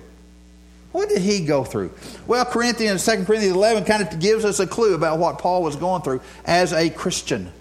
What 0.91 1.09
did 1.09 1.21
he 1.21 1.45
go 1.45 1.63
through? 1.63 1.91
Well, 2.27 2.45
Corinthians, 2.45 3.05
2 3.05 3.25
Corinthians 3.25 3.55
11 3.55 3.85
kind 3.85 4.03
of 4.03 4.19
gives 4.19 4.45
us 4.45 4.59
a 4.59 4.67
clue 4.67 4.93
about 4.93 5.19
what 5.19 5.39
Paul 5.39 5.63
was 5.63 5.75
going 5.75 6.01
through 6.01 6.21
as 6.45 6.73
a 6.73 6.89
Christian. 6.89 7.51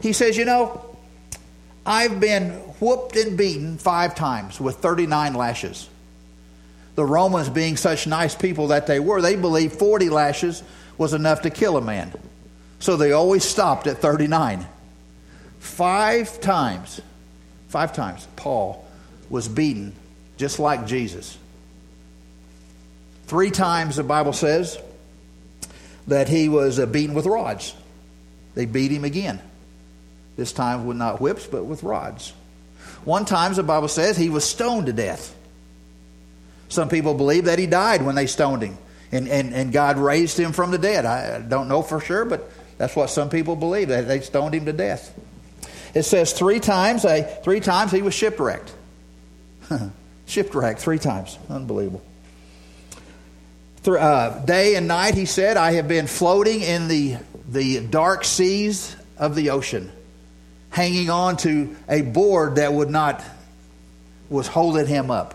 He 0.00 0.12
says, 0.12 0.36
You 0.36 0.44
know, 0.44 0.84
I've 1.84 2.20
been 2.20 2.50
whooped 2.80 3.16
and 3.16 3.36
beaten 3.36 3.78
five 3.78 4.14
times 4.14 4.60
with 4.60 4.76
39 4.76 5.34
lashes. 5.34 5.88
The 6.94 7.04
Romans, 7.04 7.48
being 7.48 7.76
such 7.76 8.06
nice 8.06 8.34
people 8.34 8.68
that 8.68 8.86
they 8.86 9.00
were, 9.00 9.22
they 9.22 9.36
believed 9.36 9.78
40 9.78 10.10
lashes 10.10 10.62
was 10.98 11.14
enough 11.14 11.42
to 11.42 11.50
kill 11.50 11.76
a 11.76 11.80
man. 11.80 12.12
So 12.78 12.96
they 12.96 13.12
always 13.12 13.44
stopped 13.44 13.86
at 13.86 13.98
39. 13.98 14.66
Five 15.60 16.40
times, 16.40 17.00
five 17.68 17.92
times, 17.92 18.26
Paul 18.36 18.86
was 19.28 19.48
beaten 19.48 19.94
just 20.36 20.58
like 20.58 20.86
Jesus. 20.86 21.38
Three 23.26 23.50
times 23.50 23.96
the 23.96 24.02
Bible 24.02 24.32
says 24.32 24.78
that 26.08 26.28
he 26.28 26.48
was 26.48 26.78
uh, 26.78 26.86
beaten 26.86 27.14
with 27.14 27.26
rods. 27.26 27.74
They 28.54 28.66
beat 28.66 28.90
him 28.90 29.04
again. 29.04 29.40
This 30.36 30.52
time 30.52 30.86
with 30.86 30.96
not 30.96 31.20
whips, 31.20 31.46
but 31.46 31.64
with 31.64 31.82
rods. 31.82 32.32
One 33.04 33.24
time, 33.24 33.54
the 33.54 33.62
Bible 33.62 33.88
says, 33.88 34.16
he 34.16 34.30
was 34.30 34.44
stoned 34.44 34.86
to 34.86 34.92
death. 34.92 35.34
Some 36.68 36.88
people 36.88 37.14
believe 37.14 37.46
that 37.46 37.58
he 37.58 37.66
died 37.66 38.02
when 38.02 38.14
they 38.14 38.26
stoned 38.26 38.62
him 38.62 38.78
and, 39.12 39.28
and, 39.28 39.54
and 39.54 39.72
God 39.72 39.98
raised 39.98 40.38
him 40.38 40.52
from 40.52 40.70
the 40.70 40.78
dead. 40.78 41.04
I 41.04 41.40
don't 41.40 41.68
know 41.68 41.82
for 41.82 42.00
sure, 42.00 42.24
but 42.24 42.50
that's 42.78 42.94
what 42.94 43.10
some 43.10 43.28
people 43.28 43.56
believe, 43.56 43.88
that 43.88 44.06
they 44.06 44.20
stoned 44.20 44.54
him 44.54 44.66
to 44.66 44.72
death. 44.72 45.18
It 45.94 46.04
says 46.04 46.32
three 46.32 46.60
times, 46.60 47.04
uh, 47.04 47.22
three 47.42 47.60
times 47.60 47.90
he 47.90 48.02
was 48.02 48.14
shipwrecked. 48.14 48.72
shipwrecked 50.26 50.78
three 50.78 50.98
times. 50.98 51.38
Unbelievable. 51.48 52.02
Uh, 53.86 54.38
day 54.44 54.76
and 54.76 54.86
night, 54.86 55.14
he 55.14 55.24
said, 55.24 55.56
I 55.56 55.72
have 55.72 55.88
been 55.88 56.06
floating 56.06 56.60
in 56.60 56.86
the, 56.86 57.16
the 57.48 57.80
dark 57.80 58.24
seas 58.24 58.94
of 59.18 59.34
the 59.34 59.50
ocean 59.50 59.90
hanging 60.70 61.10
on 61.10 61.36
to 61.38 61.76
a 61.88 62.02
board 62.02 62.56
that 62.56 62.72
would 62.72 62.90
not, 62.90 63.22
was 64.28 64.46
holding 64.46 64.86
him 64.86 65.10
up. 65.10 65.34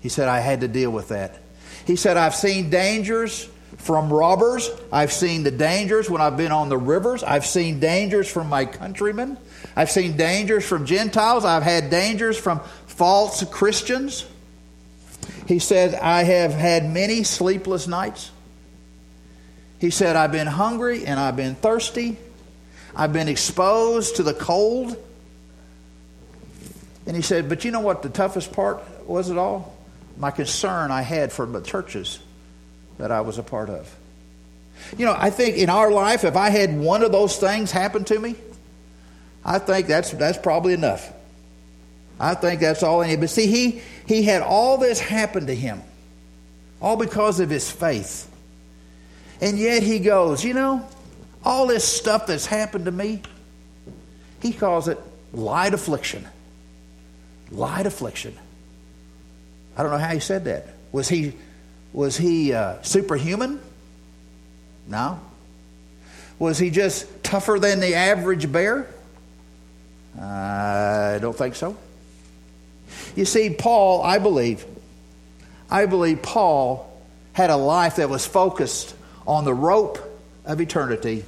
He 0.00 0.08
said, 0.08 0.28
I 0.28 0.40
had 0.40 0.60
to 0.60 0.68
deal 0.68 0.90
with 0.90 1.08
that. 1.08 1.38
He 1.86 1.96
said, 1.96 2.16
I've 2.16 2.34
seen 2.34 2.70
dangers 2.70 3.48
from 3.78 4.12
robbers. 4.12 4.70
I've 4.92 5.12
seen 5.12 5.42
the 5.44 5.50
dangers 5.50 6.10
when 6.10 6.20
I've 6.20 6.36
been 6.36 6.52
on 6.52 6.68
the 6.68 6.78
rivers. 6.78 7.22
I've 7.22 7.46
seen 7.46 7.80
dangers 7.80 8.30
from 8.30 8.48
my 8.48 8.64
countrymen. 8.64 9.36
I've 9.74 9.90
seen 9.90 10.16
dangers 10.16 10.64
from 10.66 10.86
Gentiles. 10.86 11.44
I've 11.44 11.62
had 11.62 11.90
dangers 11.90 12.36
from 12.36 12.60
false 12.86 13.44
Christians. 13.50 14.26
He 15.46 15.58
said, 15.58 15.94
I 15.94 16.24
have 16.24 16.52
had 16.52 16.88
many 16.90 17.22
sleepless 17.22 17.86
nights. 17.86 18.30
He 19.78 19.90
said, 19.90 20.14
I've 20.14 20.32
been 20.32 20.46
hungry 20.46 21.06
and 21.06 21.18
I've 21.18 21.36
been 21.36 21.54
thirsty. 21.54 22.16
I've 22.94 23.12
been 23.12 23.28
exposed 23.28 24.16
to 24.16 24.22
the 24.22 24.34
cold. 24.34 24.96
And 27.06 27.16
he 27.16 27.22
said, 27.22 27.48
But 27.48 27.64
you 27.64 27.70
know 27.70 27.80
what 27.80 28.02
the 28.02 28.08
toughest 28.08 28.52
part 28.52 28.82
was 29.06 29.30
at 29.30 29.38
all? 29.38 29.76
My 30.18 30.30
concern 30.30 30.90
I 30.90 31.02
had 31.02 31.32
for 31.32 31.46
the 31.46 31.60
churches 31.60 32.18
that 32.98 33.10
I 33.10 33.22
was 33.22 33.38
a 33.38 33.42
part 33.42 33.70
of. 33.70 33.94
You 34.96 35.06
know, 35.06 35.14
I 35.16 35.30
think 35.30 35.56
in 35.56 35.70
our 35.70 35.90
life, 35.90 36.24
if 36.24 36.36
I 36.36 36.50
had 36.50 36.76
one 36.78 37.02
of 37.02 37.12
those 37.12 37.36
things 37.36 37.70
happen 37.70 38.04
to 38.04 38.18
me, 38.18 38.36
I 39.44 39.58
think 39.58 39.86
that's, 39.86 40.10
that's 40.12 40.38
probably 40.38 40.72
enough. 40.72 41.12
I 42.20 42.34
think 42.34 42.60
that's 42.60 42.82
all 42.82 43.02
I 43.02 43.08
need. 43.08 43.20
But 43.20 43.30
see, 43.30 43.46
he, 43.46 43.82
he 44.06 44.22
had 44.22 44.42
all 44.42 44.78
this 44.78 45.00
happen 45.00 45.46
to 45.46 45.54
him, 45.54 45.82
all 46.80 46.96
because 46.96 47.40
of 47.40 47.50
his 47.50 47.70
faith. 47.70 48.30
And 49.40 49.58
yet 49.58 49.82
he 49.82 49.98
goes, 49.98 50.44
you 50.44 50.54
know, 50.54 50.86
all 51.44 51.66
this 51.66 51.84
stuff 51.84 52.26
that's 52.26 52.46
happened 52.46 52.86
to 52.86 52.92
me, 52.92 53.22
he 54.40 54.52
calls 54.52 54.88
it 54.88 54.98
light 55.32 55.74
affliction. 55.74 56.26
Light 57.50 57.86
affliction. 57.86 58.36
I 59.76 59.82
don't 59.82 59.92
know 59.92 59.98
how 59.98 60.12
he 60.12 60.20
said 60.20 60.44
that. 60.44 60.68
Was 60.92 61.08
he 61.08 61.34
was 61.92 62.16
he 62.16 62.52
uh, 62.52 62.80
superhuman? 62.82 63.60
No. 64.88 65.20
Was 66.38 66.58
he 66.58 66.70
just 66.70 67.22
tougher 67.22 67.58
than 67.58 67.80
the 67.80 67.94
average 67.94 68.50
bear? 68.50 68.88
I 70.18 71.18
don't 71.20 71.36
think 71.36 71.54
so. 71.54 71.76
You 73.14 73.24
see, 73.24 73.50
Paul, 73.50 74.02
I 74.02 74.18
believe, 74.18 74.64
I 75.70 75.86
believe 75.86 76.22
Paul 76.22 76.88
had 77.32 77.50
a 77.50 77.56
life 77.56 77.96
that 77.96 78.10
was 78.10 78.26
focused 78.26 78.94
on 79.26 79.44
the 79.44 79.54
rope 79.54 79.98
of 80.44 80.60
eternity 80.60 81.24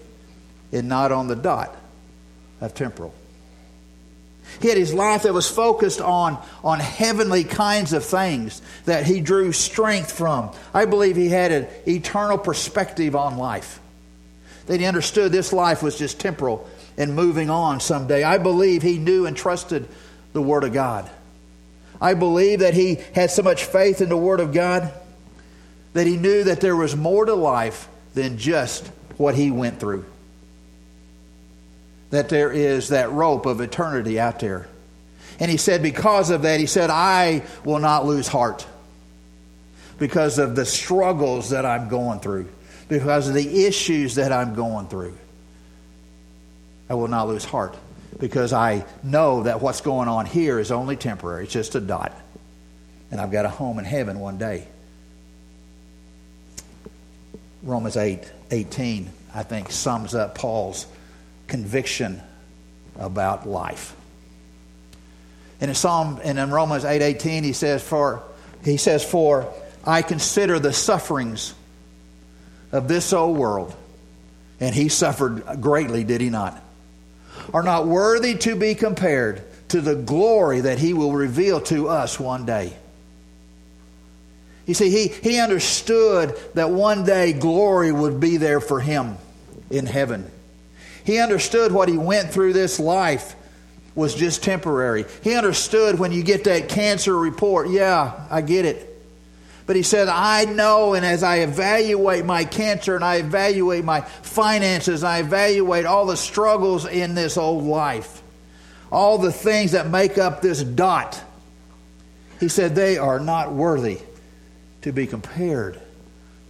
and 0.74 0.88
not 0.88 1.12
on 1.12 1.28
the 1.28 1.36
dot 1.36 1.74
of 2.60 2.74
temporal. 2.74 3.14
He 4.60 4.68
had 4.68 4.76
his 4.76 4.92
life 4.92 5.22
that 5.22 5.32
was 5.32 5.48
focused 5.48 6.00
on, 6.00 6.42
on 6.62 6.78
heavenly 6.78 7.44
kinds 7.44 7.92
of 7.92 8.04
things 8.04 8.60
that 8.84 9.06
he 9.06 9.20
drew 9.20 9.52
strength 9.52 10.12
from. 10.12 10.50
I 10.72 10.84
believe 10.84 11.16
he 11.16 11.28
had 11.28 11.50
an 11.50 11.66
eternal 11.88 12.38
perspective 12.38 13.16
on 13.16 13.36
life. 13.36 13.80
That 14.66 14.80
he 14.80 14.86
understood 14.86 15.32
this 15.32 15.52
life 15.52 15.82
was 15.82 15.96
just 15.96 16.20
temporal 16.20 16.68
and 16.96 17.14
moving 17.14 17.50
on 17.50 17.80
someday. 17.80 18.22
I 18.22 18.38
believe 18.38 18.82
he 18.82 18.98
knew 18.98 19.26
and 19.26 19.36
trusted 19.36 19.88
the 20.32 20.42
Word 20.42 20.64
of 20.64 20.72
God. 20.72 21.10
I 22.00 22.14
believe 22.14 22.60
that 22.60 22.74
he 22.74 22.98
had 23.14 23.30
so 23.30 23.42
much 23.42 23.64
faith 23.64 24.00
in 24.00 24.08
the 24.08 24.16
Word 24.16 24.40
of 24.40 24.52
God 24.52 24.92
that 25.94 26.06
he 26.06 26.16
knew 26.16 26.44
that 26.44 26.60
there 26.60 26.76
was 26.76 26.96
more 26.96 27.24
to 27.24 27.34
life 27.34 27.88
than 28.14 28.36
just 28.36 28.86
what 29.16 29.34
he 29.34 29.50
went 29.50 29.80
through 29.80 30.04
that 32.14 32.28
there 32.28 32.52
is 32.52 32.88
that 32.88 33.10
rope 33.12 33.46
of 33.46 33.60
eternity 33.60 34.20
out 34.20 34.40
there. 34.40 34.68
And 35.40 35.50
he 35.50 35.56
said, 35.56 35.82
because 35.82 36.30
of 36.30 36.42
that, 36.42 36.60
he 36.60 36.66
said, 36.66 36.90
I 36.90 37.42
will 37.64 37.80
not 37.80 38.06
lose 38.06 38.28
heart 38.28 38.66
because 39.98 40.38
of 40.38 40.54
the 40.54 40.64
struggles 40.64 41.50
that 41.50 41.66
I'm 41.66 41.88
going 41.88 42.20
through, 42.20 42.48
because 42.88 43.28
of 43.28 43.34
the 43.34 43.64
issues 43.66 44.16
that 44.16 44.32
I'm 44.32 44.54
going 44.54 44.86
through. 44.86 45.16
I 46.88 46.94
will 46.94 47.08
not 47.08 47.28
lose 47.28 47.44
heart 47.44 47.76
because 48.18 48.52
I 48.52 48.84
know 49.02 49.44
that 49.44 49.60
what's 49.60 49.80
going 49.80 50.08
on 50.08 50.26
here 50.26 50.58
is 50.58 50.70
only 50.70 50.96
temporary. 50.96 51.44
It's 51.44 51.52
just 51.52 51.74
a 51.74 51.80
dot. 51.80 52.12
And 53.10 53.20
I've 53.20 53.32
got 53.32 53.44
a 53.44 53.48
home 53.48 53.78
in 53.78 53.84
heaven 53.84 54.20
one 54.20 54.38
day. 54.38 54.66
Romans 57.62 57.96
8 57.96 58.30
18, 58.50 59.10
I 59.34 59.42
think, 59.42 59.72
sums 59.72 60.14
up 60.14 60.34
Paul's 60.34 60.86
conviction 61.46 62.20
about 62.98 63.48
life. 63.48 63.94
And 65.60 65.70
in 65.70 65.74
Psalm 65.74 66.20
and 66.22 66.38
in 66.38 66.50
Romans 66.50 66.84
8:18 66.84 67.42
he 67.44 67.52
says 67.52 67.82
for 67.82 68.22
he 68.64 68.76
says 68.76 69.04
for 69.04 69.52
I 69.84 70.02
consider 70.02 70.58
the 70.58 70.72
sufferings 70.72 71.54
of 72.72 72.88
this 72.88 73.12
old 73.12 73.36
world 73.36 73.74
and 74.60 74.74
he 74.74 74.88
suffered 74.88 75.60
greatly 75.60 76.04
did 76.04 76.20
he 76.20 76.30
not 76.30 76.60
are 77.52 77.62
not 77.62 77.86
worthy 77.86 78.36
to 78.38 78.56
be 78.56 78.74
compared 78.74 79.42
to 79.68 79.80
the 79.80 79.94
glory 79.94 80.60
that 80.60 80.78
he 80.78 80.94
will 80.94 81.12
reveal 81.12 81.60
to 81.60 81.88
us 81.88 82.18
one 82.18 82.46
day. 82.46 82.72
You 84.66 84.74
see, 84.74 84.90
he, 84.90 85.08
he 85.08 85.40
understood 85.40 86.38
that 86.54 86.70
one 86.70 87.04
day 87.04 87.32
glory 87.32 87.92
would 87.92 88.18
be 88.18 88.38
there 88.38 88.60
for 88.60 88.80
him 88.80 89.18
in 89.70 89.84
heaven. 89.86 90.30
He 91.04 91.18
understood 91.18 91.70
what 91.70 91.88
he 91.88 91.96
went 91.96 92.30
through 92.30 92.54
this 92.54 92.80
life 92.80 93.36
was 93.94 94.14
just 94.14 94.42
temporary. 94.42 95.04
He 95.22 95.34
understood 95.34 95.98
when 95.98 96.10
you 96.10 96.24
get 96.24 96.44
that 96.44 96.68
cancer 96.68 97.16
report, 97.16 97.68
yeah, 97.70 98.26
I 98.30 98.40
get 98.40 98.64
it. 98.64 98.90
But 99.66 99.76
he 99.76 99.82
said, 99.82 100.08
I 100.08 100.44
know, 100.44 100.94
and 100.94 101.06
as 101.06 101.22
I 101.22 101.36
evaluate 101.38 102.24
my 102.24 102.44
cancer 102.44 102.96
and 102.96 103.04
I 103.04 103.16
evaluate 103.16 103.84
my 103.84 104.00
finances, 104.00 105.04
I 105.04 105.20
evaluate 105.20 105.86
all 105.86 106.06
the 106.06 106.16
struggles 106.16 106.86
in 106.86 107.14
this 107.14 107.38
old 107.38 107.64
life, 107.64 108.22
all 108.92 109.16
the 109.16 109.32
things 109.32 109.72
that 109.72 109.88
make 109.88 110.18
up 110.18 110.42
this 110.42 110.62
dot, 110.62 111.22
he 112.40 112.48
said, 112.48 112.74
they 112.74 112.98
are 112.98 113.20
not 113.20 113.52
worthy 113.52 114.00
to 114.82 114.92
be 114.92 115.06
compared 115.06 115.80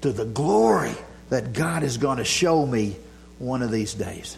to 0.01 0.11
the 0.11 0.25
glory 0.25 0.95
that 1.31 1.53
God 1.53 1.85
is 1.85 1.99
going 1.99 2.19
to 2.19 2.25
show 2.25 2.67
me 2.67 2.97
one 3.39 3.63
of 3.63 3.71
these 3.71 3.95
days. 3.95 4.37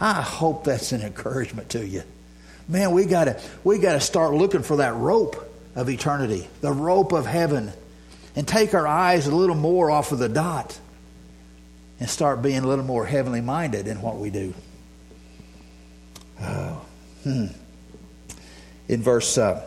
I 0.00 0.22
hope 0.22 0.64
that's 0.64 0.92
an 0.92 1.02
encouragement 1.02 1.70
to 1.70 1.86
you. 1.86 2.02
Man, 2.68 2.92
we 2.92 3.04
gotta 3.04 3.40
we 3.64 3.78
gotta 3.78 4.00
start 4.00 4.32
looking 4.32 4.62
for 4.62 4.76
that 4.76 4.94
rope 4.94 5.46
of 5.74 5.90
eternity, 5.90 6.48
the 6.60 6.72
rope 6.72 7.12
of 7.12 7.26
heaven, 7.26 7.72
and 8.34 8.46
take 8.46 8.74
our 8.74 8.86
eyes 8.86 9.26
a 9.26 9.34
little 9.34 9.56
more 9.56 9.90
off 9.90 10.12
of 10.12 10.18
the 10.18 10.28
dot 10.28 10.78
and 11.98 12.08
start 12.08 12.42
being 12.42 12.60
a 12.60 12.66
little 12.66 12.84
more 12.84 13.04
heavenly 13.04 13.40
minded 13.40 13.86
in 13.86 14.00
what 14.00 14.16
we 14.16 14.30
do. 14.30 14.54
Oh, 16.40 16.80
hmm. 17.24 17.46
In 18.88 19.02
verse 19.02 19.36
uh, 19.36 19.62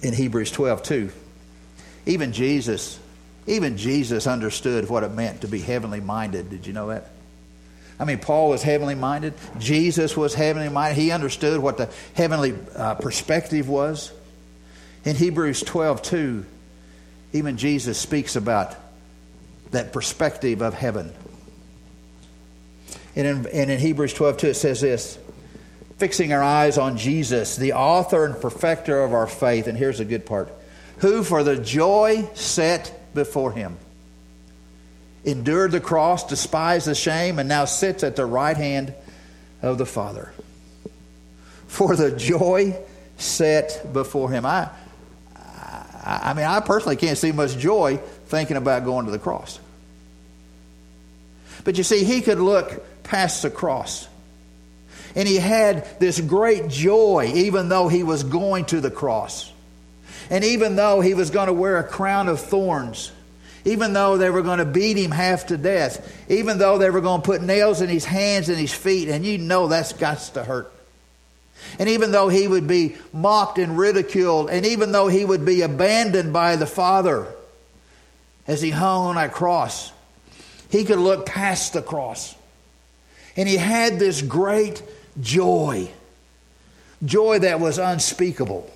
in 0.00 0.14
Hebrews 0.14 0.52
12, 0.52 0.82
too, 0.82 1.12
even 2.06 2.32
Jesus, 2.32 3.00
even 3.46 3.76
Jesus 3.76 4.26
understood 4.26 4.88
what 4.88 5.02
it 5.02 5.12
meant 5.12 5.40
to 5.40 5.48
be 5.48 5.60
heavenly 5.60 6.00
minded. 6.00 6.48
Did 6.50 6.66
you 6.66 6.72
know 6.72 6.88
that? 6.88 7.10
I 7.98 8.04
mean, 8.04 8.18
Paul 8.18 8.50
was 8.50 8.62
heavenly 8.62 8.94
minded. 8.94 9.34
Jesus 9.58 10.16
was 10.16 10.34
heavenly 10.34 10.68
minded. 10.68 11.00
He 11.00 11.10
understood 11.10 11.60
what 11.60 11.78
the 11.78 11.90
heavenly 12.14 12.54
uh, 12.74 12.94
perspective 12.94 13.68
was. 13.68 14.12
In 15.04 15.16
Hebrews 15.16 15.62
12, 15.62 16.02
2, 16.02 16.46
even 17.32 17.56
Jesus 17.56 17.98
speaks 17.98 18.36
about 18.36 18.74
that 19.70 19.92
perspective 19.92 20.62
of 20.62 20.74
heaven. 20.74 21.12
And 23.14 23.26
in, 23.26 23.46
and 23.46 23.70
in 23.70 23.78
Hebrews 23.78 24.12
12, 24.12 24.36
2, 24.38 24.46
it 24.48 24.54
says 24.54 24.80
this 24.80 25.18
fixing 25.96 26.34
our 26.34 26.42
eyes 26.42 26.76
on 26.76 26.98
Jesus, 26.98 27.56
the 27.56 27.72
author 27.72 28.26
and 28.26 28.38
perfecter 28.38 29.02
of 29.02 29.14
our 29.14 29.26
faith. 29.26 29.66
And 29.66 29.78
here's 29.78 29.98
the 29.98 30.04
good 30.04 30.26
part 30.26 30.52
who, 30.98 31.22
for 31.22 31.42
the 31.42 31.56
joy 31.56 32.28
set 32.34 33.14
before 33.14 33.52
him, 33.52 33.78
endured 35.26 35.72
the 35.72 35.80
cross, 35.80 36.26
despised 36.26 36.86
the 36.86 36.94
shame, 36.94 37.38
and 37.38 37.48
now 37.48 37.64
sits 37.66 38.02
at 38.04 38.16
the 38.16 38.24
right 38.24 38.56
hand 38.56 38.94
of 39.60 39.76
the 39.76 39.86
Father. 39.86 40.32
For 41.66 41.96
the 41.96 42.12
joy 42.12 42.78
set 43.18 43.92
before 43.92 44.30
him. 44.30 44.46
I, 44.46 44.70
I, 46.04 46.32
mean, 46.34 46.46
I 46.46 46.60
personally 46.60 46.96
can't 46.96 47.18
see 47.18 47.32
much 47.32 47.58
joy 47.58 47.96
thinking 48.26 48.56
about 48.56 48.84
going 48.84 49.06
to 49.06 49.12
the 49.12 49.18
cross. 49.18 49.58
But 51.64 51.76
you 51.76 51.82
see, 51.82 52.04
he 52.04 52.20
could 52.20 52.38
look 52.38 53.02
past 53.02 53.42
the 53.42 53.50
cross. 53.50 54.06
And 55.16 55.26
he 55.26 55.36
had 55.36 55.98
this 55.98 56.20
great 56.20 56.68
joy, 56.68 57.32
even 57.34 57.68
though 57.68 57.88
he 57.88 58.04
was 58.04 58.22
going 58.22 58.66
to 58.66 58.80
the 58.80 58.90
cross. 58.90 59.52
And 60.30 60.44
even 60.44 60.76
though 60.76 61.00
he 61.00 61.14
was 61.14 61.30
going 61.30 61.46
to 61.46 61.52
wear 61.52 61.78
a 61.78 61.84
crown 61.84 62.28
of 62.28 62.40
thorns 62.40 63.10
even 63.66 63.92
though 63.92 64.16
they 64.16 64.30
were 64.30 64.42
going 64.42 64.60
to 64.60 64.64
beat 64.64 64.96
him 64.96 65.10
half 65.10 65.46
to 65.46 65.56
death, 65.56 66.24
even 66.30 66.56
though 66.56 66.78
they 66.78 66.88
were 66.88 67.00
going 67.00 67.20
to 67.20 67.26
put 67.26 67.42
nails 67.42 67.80
in 67.80 67.88
his 67.88 68.04
hands 68.04 68.48
and 68.48 68.56
his 68.56 68.72
feet, 68.72 69.08
and 69.08 69.26
you 69.26 69.38
know 69.38 69.66
that's 69.66 69.92
got 69.92 70.18
to 70.18 70.44
hurt. 70.44 70.72
And 71.80 71.88
even 71.88 72.12
though 72.12 72.28
he 72.28 72.46
would 72.46 72.68
be 72.68 72.96
mocked 73.12 73.58
and 73.58 73.76
ridiculed, 73.76 74.50
and 74.50 74.64
even 74.64 74.92
though 74.92 75.08
he 75.08 75.24
would 75.24 75.44
be 75.44 75.62
abandoned 75.62 76.32
by 76.32 76.54
the 76.54 76.66
Father 76.66 77.26
as 78.46 78.62
he 78.62 78.70
hung 78.70 79.06
on 79.06 79.14
that 79.16 79.32
cross, 79.32 79.90
he 80.70 80.84
could 80.84 81.00
look 81.00 81.26
past 81.26 81.72
the 81.72 81.82
cross. 81.82 82.36
And 83.36 83.48
he 83.48 83.56
had 83.56 83.98
this 83.98 84.22
great 84.22 84.80
joy, 85.20 85.90
joy 87.04 87.40
that 87.40 87.58
was 87.58 87.78
unspeakable. 87.78 88.70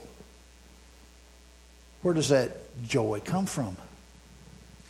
Where 2.02 2.12
does 2.12 2.30
that 2.30 2.56
joy 2.82 3.22
come 3.24 3.46
from? 3.46 3.76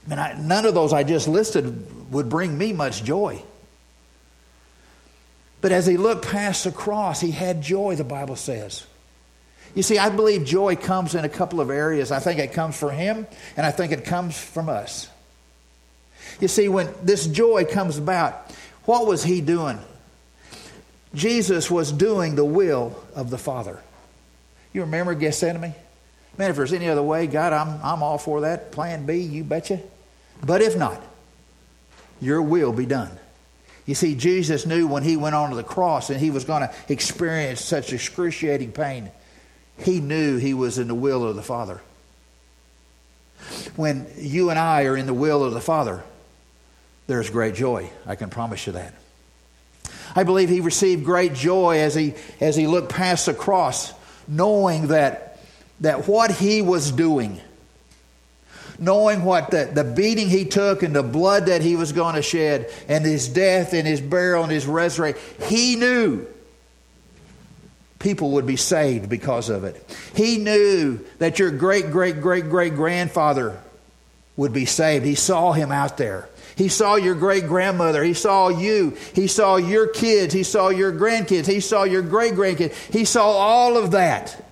I 0.06 0.10
mean, 0.10 0.18
I, 0.18 0.32
none 0.40 0.64
of 0.64 0.74
those 0.74 0.92
I 0.92 1.02
just 1.02 1.28
listed 1.28 2.12
would 2.12 2.28
bring 2.28 2.56
me 2.56 2.72
much 2.72 3.04
joy. 3.04 3.42
But 5.60 5.72
as 5.72 5.86
he 5.86 5.96
looked 5.96 6.26
past 6.26 6.64
the 6.64 6.72
cross, 6.72 7.20
he 7.20 7.30
had 7.30 7.62
joy, 7.62 7.96
the 7.96 8.04
Bible 8.04 8.36
says. 8.36 8.86
You 9.74 9.82
see, 9.82 9.98
I 9.98 10.08
believe 10.08 10.44
joy 10.44 10.74
comes 10.74 11.14
in 11.14 11.24
a 11.24 11.28
couple 11.28 11.60
of 11.60 11.70
areas. 11.70 12.10
I 12.10 12.18
think 12.18 12.40
it 12.40 12.52
comes 12.52 12.76
from 12.76 12.90
him, 12.90 13.26
and 13.56 13.66
I 13.66 13.70
think 13.70 13.92
it 13.92 14.04
comes 14.04 14.38
from 14.38 14.68
us. 14.68 15.08
You 16.40 16.48
see, 16.48 16.68
when 16.68 16.92
this 17.02 17.26
joy 17.26 17.64
comes 17.64 17.98
about, 17.98 18.50
what 18.84 19.06
was 19.06 19.22
he 19.22 19.40
doing? 19.40 19.78
Jesus 21.14 21.70
was 21.70 21.92
doing 21.92 22.34
the 22.34 22.44
will 22.44 22.96
of 23.14 23.30
the 23.30 23.38
Father. 23.38 23.80
You 24.72 24.82
remember 24.82 25.14
Gethsemane? 25.14 25.74
Man, 26.38 26.50
if 26.50 26.56
there's 26.56 26.72
any 26.72 26.88
other 26.88 27.02
way, 27.02 27.26
God, 27.26 27.52
I'm, 27.52 27.80
I'm 27.82 28.02
all 28.02 28.18
for 28.18 28.42
that. 28.42 28.72
Plan 28.72 29.04
B, 29.06 29.18
you 29.18 29.44
betcha. 29.44 29.80
But 30.44 30.62
if 30.62 30.76
not, 30.76 31.02
your 32.20 32.40
will 32.40 32.72
be 32.72 32.86
done. 32.86 33.10
You 33.86 33.94
see, 33.94 34.14
Jesus 34.14 34.66
knew 34.66 34.86
when 34.86 35.02
he 35.02 35.16
went 35.16 35.34
onto 35.34 35.56
the 35.56 35.64
cross 35.64 36.10
and 36.10 36.20
he 36.20 36.30
was 36.30 36.44
going 36.44 36.62
to 36.62 36.72
experience 36.88 37.60
such 37.60 37.92
excruciating 37.92 38.72
pain, 38.72 39.10
he 39.78 40.00
knew 40.00 40.36
he 40.36 40.54
was 40.54 40.78
in 40.78 40.88
the 40.88 40.94
will 40.94 41.26
of 41.26 41.36
the 41.36 41.42
Father. 41.42 41.80
When 43.76 44.06
you 44.16 44.50
and 44.50 44.58
I 44.58 44.84
are 44.84 44.96
in 44.96 45.06
the 45.06 45.14
will 45.14 45.42
of 45.42 45.54
the 45.54 45.60
Father, 45.60 46.02
there's 47.06 47.30
great 47.30 47.54
joy. 47.54 47.90
I 48.06 48.14
can 48.14 48.30
promise 48.30 48.66
you 48.66 48.74
that. 48.74 48.94
I 50.14 50.24
believe 50.24 50.48
he 50.48 50.60
received 50.60 51.04
great 51.04 51.34
joy 51.34 51.78
as 51.78 51.94
he, 51.94 52.14
as 52.40 52.56
he 52.56 52.66
looked 52.66 52.90
past 52.90 53.26
the 53.26 53.34
cross, 53.34 53.92
knowing 54.28 54.88
that, 54.88 55.29
that 55.80 56.06
what 56.06 56.30
he 56.30 56.62
was 56.62 56.92
doing 56.92 57.40
knowing 58.80 59.24
what 59.24 59.50
the, 59.50 59.70
the 59.72 59.84
beating 59.84 60.28
he 60.28 60.46
took 60.46 60.82
and 60.82 60.96
the 60.96 61.02
blood 61.02 61.46
that 61.46 61.60
he 61.60 61.76
was 61.76 61.92
going 61.92 62.14
to 62.14 62.22
shed 62.22 62.68
and 62.88 63.04
his 63.04 63.28
death 63.28 63.74
and 63.74 63.86
his 63.86 64.00
burial 64.00 64.42
and 64.42 64.50
his 64.50 64.66
resurrection, 64.66 65.22
he 65.46 65.76
knew 65.76 66.26
people 67.98 68.32
would 68.32 68.46
be 68.46 68.56
saved 68.56 69.08
because 69.08 69.50
of 69.50 69.64
it. 69.64 69.76
He 70.14 70.38
knew 70.38 70.98
that 71.18 71.38
your 71.38 71.50
great, 71.50 71.90
great, 71.90 72.22
great, 72.22 72.48
great 72.48 72.74
grandfather 72.74 73.60
would 74.36 74.54
be 74.54 74.64
saved. 74.64 75.04
He 75.04 75.14
saw 75.14 75.52
him 75.52 75.70
out 75.70 75.98
there. 75.98 76.28
He 76.56 76.68
saw 76.68 76.96
your 76.96 77.14
great 77.14 77.46
grandmother. 77.46 78.02
He 78.02 78.14
saw 78.14 78.48
you. 78.48 78.96
He 79.14 79.26
saw 79.26 79.56
your 79.56 79.86
kids. 79.88 80.32
He 80.32 80.42
saw 80.42 80.70
your 80.70 80.92
grandkids. 80.92 81.46
He 81.46 81.60
saw 81.60 81.84
your 81.84 82.02
great 82.02 82.34
grandkids. 82.34 82.72
He 82.92 83.04
saw 83.04 83.30
all 83.30 83.76
of 83.76 83.90
that. 83.92 84.42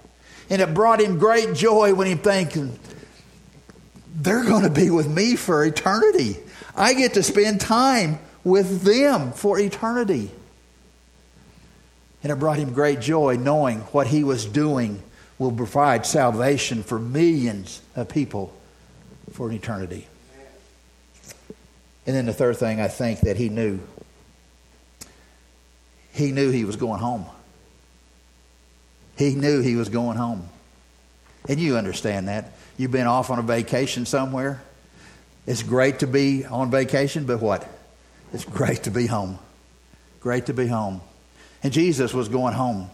And 0.50 0.62
it 0.62 0.72
brought 0.74 1.00
him 1.00 1.18
great 1.18 1.54
joy 1.54 1.94
when 1.94 2.06
he 2.06 2.14
thinking, 2.14 2.78
they're 4.14 4.44
going 4.44 4.64
to 4.64 4.70
be 4.70 4.90
with 4.90 5.08
me 5.08 5.37
for 5.37 5.64
eternity. 5.64 6.37
I 6.74 6.94
get 6.94 7.14
to 7.14 7.22
spend 7.22 7.61
time 7.61 8.18
with 8.44 8.82
them 8.82 9.32
for 9.32 9.58
eternity. 9.58 10.30
And 12.22 12.32
it 12.32 12.37
brought 12.37 12.58
him 12.58 12.72
great 12.72 13.00
joy 13.00 13.37
knowing 13.37 13.80
what 13.92 14.06
he 14.06 14.24
was 14.24 14.44
doing 14.44 15.02
will 15.38 15.52
provide 15.52 16.04
salvation 16.04 16.82
for 16.82 16.98
millions 16.98 17.80
of 17.94 18.08
people 18.08 18.52
for 19.32 19.48
an 19.48 19.54
eternity. 19.54 20.06
And 22.06 22.16
then 22.16 22.26
the 22.26 22.32
third 22.32 22.56
thing 22.56 22.80
I 22.80 22.88
think 22.88 23.20
that 23.20 23.37
he 23.37 23.48
knew 23.48 23.78
he 26.12 26.32
knew 26.32 26.50
he 26.50 26.64
was 26.64 26.74
going 26.74 26.98
home. 26.98 27.26
He 29.18 29.35
knew 29.35 29.61
he 29.61 29.74
was 29.74 29.88
going 29.88 30.16
home. 30.16 30.48
And 31.48 31.59
you 31.59 31.76
understand 31.76 32.28
that. 32.28 32.52
You've 32.76 32.92
been 32.92 33.09
off 33.09 33.31
on 33.31 33.38
a 33.38 33.42
vacation 33.42 34.07
somewhere. 34.07 34.62
It's 35.46 35.62
great 35.62 36.00
to 36.00 36.07
be 36.07 36.44
on 36.44 36.70
vacation, 36.70 37.26
but 37.26 37.40
what? 37.40 37.68
It's 38.33 38.44
great 38.44 38.85
to 38.85 38.90
be 38.90 39.07
home. 39.07 39.38
Great 40.20 40.46
to 40.46 40.54
be 40.54 40.68
home. 40.68 41.00
And 41.62 41.72
Jesus 41.72 42.14
was 42.14 42.28
going 42.28 42.54
home. 42.54 42.90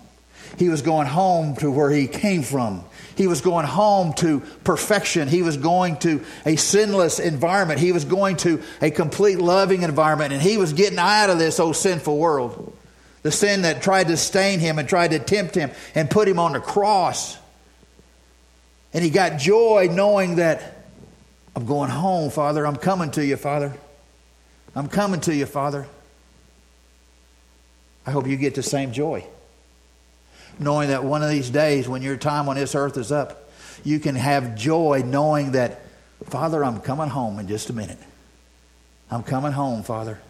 He 0.58 0.68
was 0.68 0.82
going 0.82 1.06
home 1.06 1.56
to 1.56 1.70
where 1.70 1.90
he 1.90 2.06
came 2.06 2.42
from. 2.42 2.84
He 3.16 3.26
was 3.26 3.40
going 3.40 3.66
home 3.66 4.14
to 4.14 4.40
perfection. 4.62 5.28
He 5.28 5.42
was 5.42 5.56
going 5.56 5.98
to 5.98 6.24
a 6.46 6.56
sinless 6.56 7.18
environment. 7.18 7.80
He 7.80 7.92
was 7.92 8.04
going 8.04 8.36
to 8.38 8.62
a 8.80 8.90
complete 8.90 9.38
loving 9.38 9.82
environment. 9.82 10.32
And 10.32 10.40
he 10.40 10.56
was 10.56 10.72
getting 10.72 10.98
out 10.98 11.28
of 11.28 11.38
this 11.38 11.60
old 11.60 11.76
sinful 11.76 12.16
world. 12.16 12.76
The 13.24 13.32
sin 13.32 13.62
that 13.62 13.82
tried 13.82 14.08
to 14.08 14.18
stain 14.18 14.60
him 14.60 14.78
and 14.78 14.86
tried 14.86 15.12
to 15.12 15.18
tempt 15.18 15.54
him 15.54 15.70
and 15.94 16.10
put 16.10 16.28
him 16.28 16.38
on 16.38 16.52
the 16.52 16.60
cross. 16.60 17.38
And 18.92 19.02
he 19.02 19.08
got 19.08 19.38
joy 19.40 19.88
knowing 19.90 20.36
that 20.36 20.84
I'm 21.56 21.64
going 21.64 21.88
home, 21.88 22.30
Father. 22.30 22.66
I'm 22.66 22.76
coming 22.76 23.10
to 23.12 23.24
you, 23.24 23.36
Father. 23.36 23.72
I'm 24.76 24.88
coming 24.88 25.22
to 25.22 25.34
you, 25.34 25.46
Father. 25.46 25.86
I 28.06 28.10
hope 28.10 28.26
you 28.26 28.36
get 28.36 28.56
the 28.56 28.62
same 28.62 28.92
joy. 28.92 29.26
Knowing 30.58 30.90
that 30.90 31.02
one 31.02 31.22
of 31.22 31.30
these 31.30 31.48
days, 31.48 31.88
when 31.88 32.02
your 32.02 32.18
time 32.18 32.46
on 32.50 32.56
this 32.56 32.74
earth 32.74 32.98
is 32.98 33.10
up, 33.10 33.50
you 33.84 34.00
can 34.00 34.16
have 34.16 34.54
joy 34.54 35.02
knowing 35.02 35.52
that, 35.52 35.80
Father, 36.24 36.62
I'm 36.62 36.80
coming 36.80 37.08
home 37.08 37.38
in 37.38 37.48
just 37.48 37.70
a 37.70 37.72
minute. 37.72 37.98
I'm 39.10 39.22
coming 39.22 39.52
home, 39.52 39.82
Father. 39.82 40.20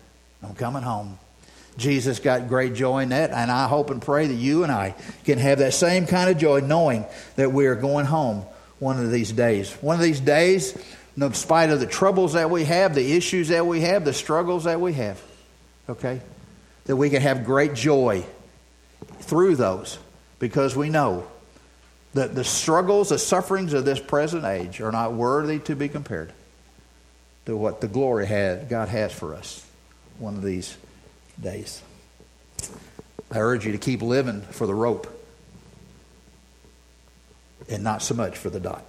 I'm 0.44 0.54
coming 0.54 0.84
home. 0.84 1.18
Jesus 1.76 2.18
got 2.18 2.48
great 2.48 2.74
joy 2.74 3.00
in 3.00 3.08
that, 3.08 3.30
and 3.30 3.50
I 3.50 3.66
hope 3.66 3.90
and 3.90 4.00
pray 4.00 4.26
that 4.26 4.34
you 4.34 4.62
and 4.62 4.70
I 4.70 4.94
can 5.24 5.38
have 5.38 5.58
that 5.58 5.74
same 5.74 6.06
kind 6.06 6.30
of 6.30 6.38
joy 6.38 6.60
knowing 6.60 7.04
that 7.36 7.52
we 7.52 7.66
are 7.66 7.74
going 7.74 8.06
home 8.06 8.44
one 8.78 8.98
of 8.98 9.10
these 9.10 9.32
days. 9.32 9.72
One 9.80 9.96
of 9.96 10.02
these 10.02 10.20
days, 10.20 10.76
in 11.16 11.34
spite 11.34 11.70
of 11.70 11.80
the 11.80 11.86
troubles 11.86 12.34
that 12.34 12.50
we 12.50 12.64
have, 12.64 12.94
the 12.94 13.16
issues 13.16 13.48
that 13.48 13.66
we 13.66 13.80
have, 13.80 14.04
the 14.04 14.12
struggles 14.12 14.64
that 14.64 14.80
we 14.80 14.92
have, 14.94 15.20
okay? 15.88 16.20
that 16.86 16.96
we 16.96 17.10
can 17.10 17.22
have 17.22 17.44
great 17.44 17.74
joy 17.74 18.24
through 19.20 19.56
those 19.56 19.98
because 20.38 20.76
we 20.76 20.90
know 20.90 21.26
that 22.14 22.34
the 22.34 22.44
struggles, 22.44 23.08
the 23.08 23.18
sufferings 23.18 23.72
of 23.72 23.84
this 23.84 23.98
present 23.98 24.44
age 24.44 24.80
are 24.80 24.92
not 24.92 25.12
worthy 25.12 25.58
to 25.60 25.74
be 25.74 25.88
compared 25.88 26.32
to 27.46 27.56
what 27.56 27.80
the 27.80 27.88
glory 27.88 28.26
had, 28.26 28.68
God 28.68 28.88
has 28.88 29.12
for 29.12 29.34
us 29.34 29.66
one 30.18 30.36
of 30.36 30.42
these 30.42 30.76
days. 31.40 31.82
I 33.30 33.38
urge 33.38 33.66
you 33.66 33.72
to 33.72 33.78
keep 33.78 34.02
living 34.02 34.42
for 34.42 34.66
the 34.66 34.74
rope 34.74 35.08
and 37.68 37.82
not 37.82 38.02
so 38.02 38.14
much 38.14 38.36
for 38.36 38.50
the 38.50 38.60
dot. 38.60 38.84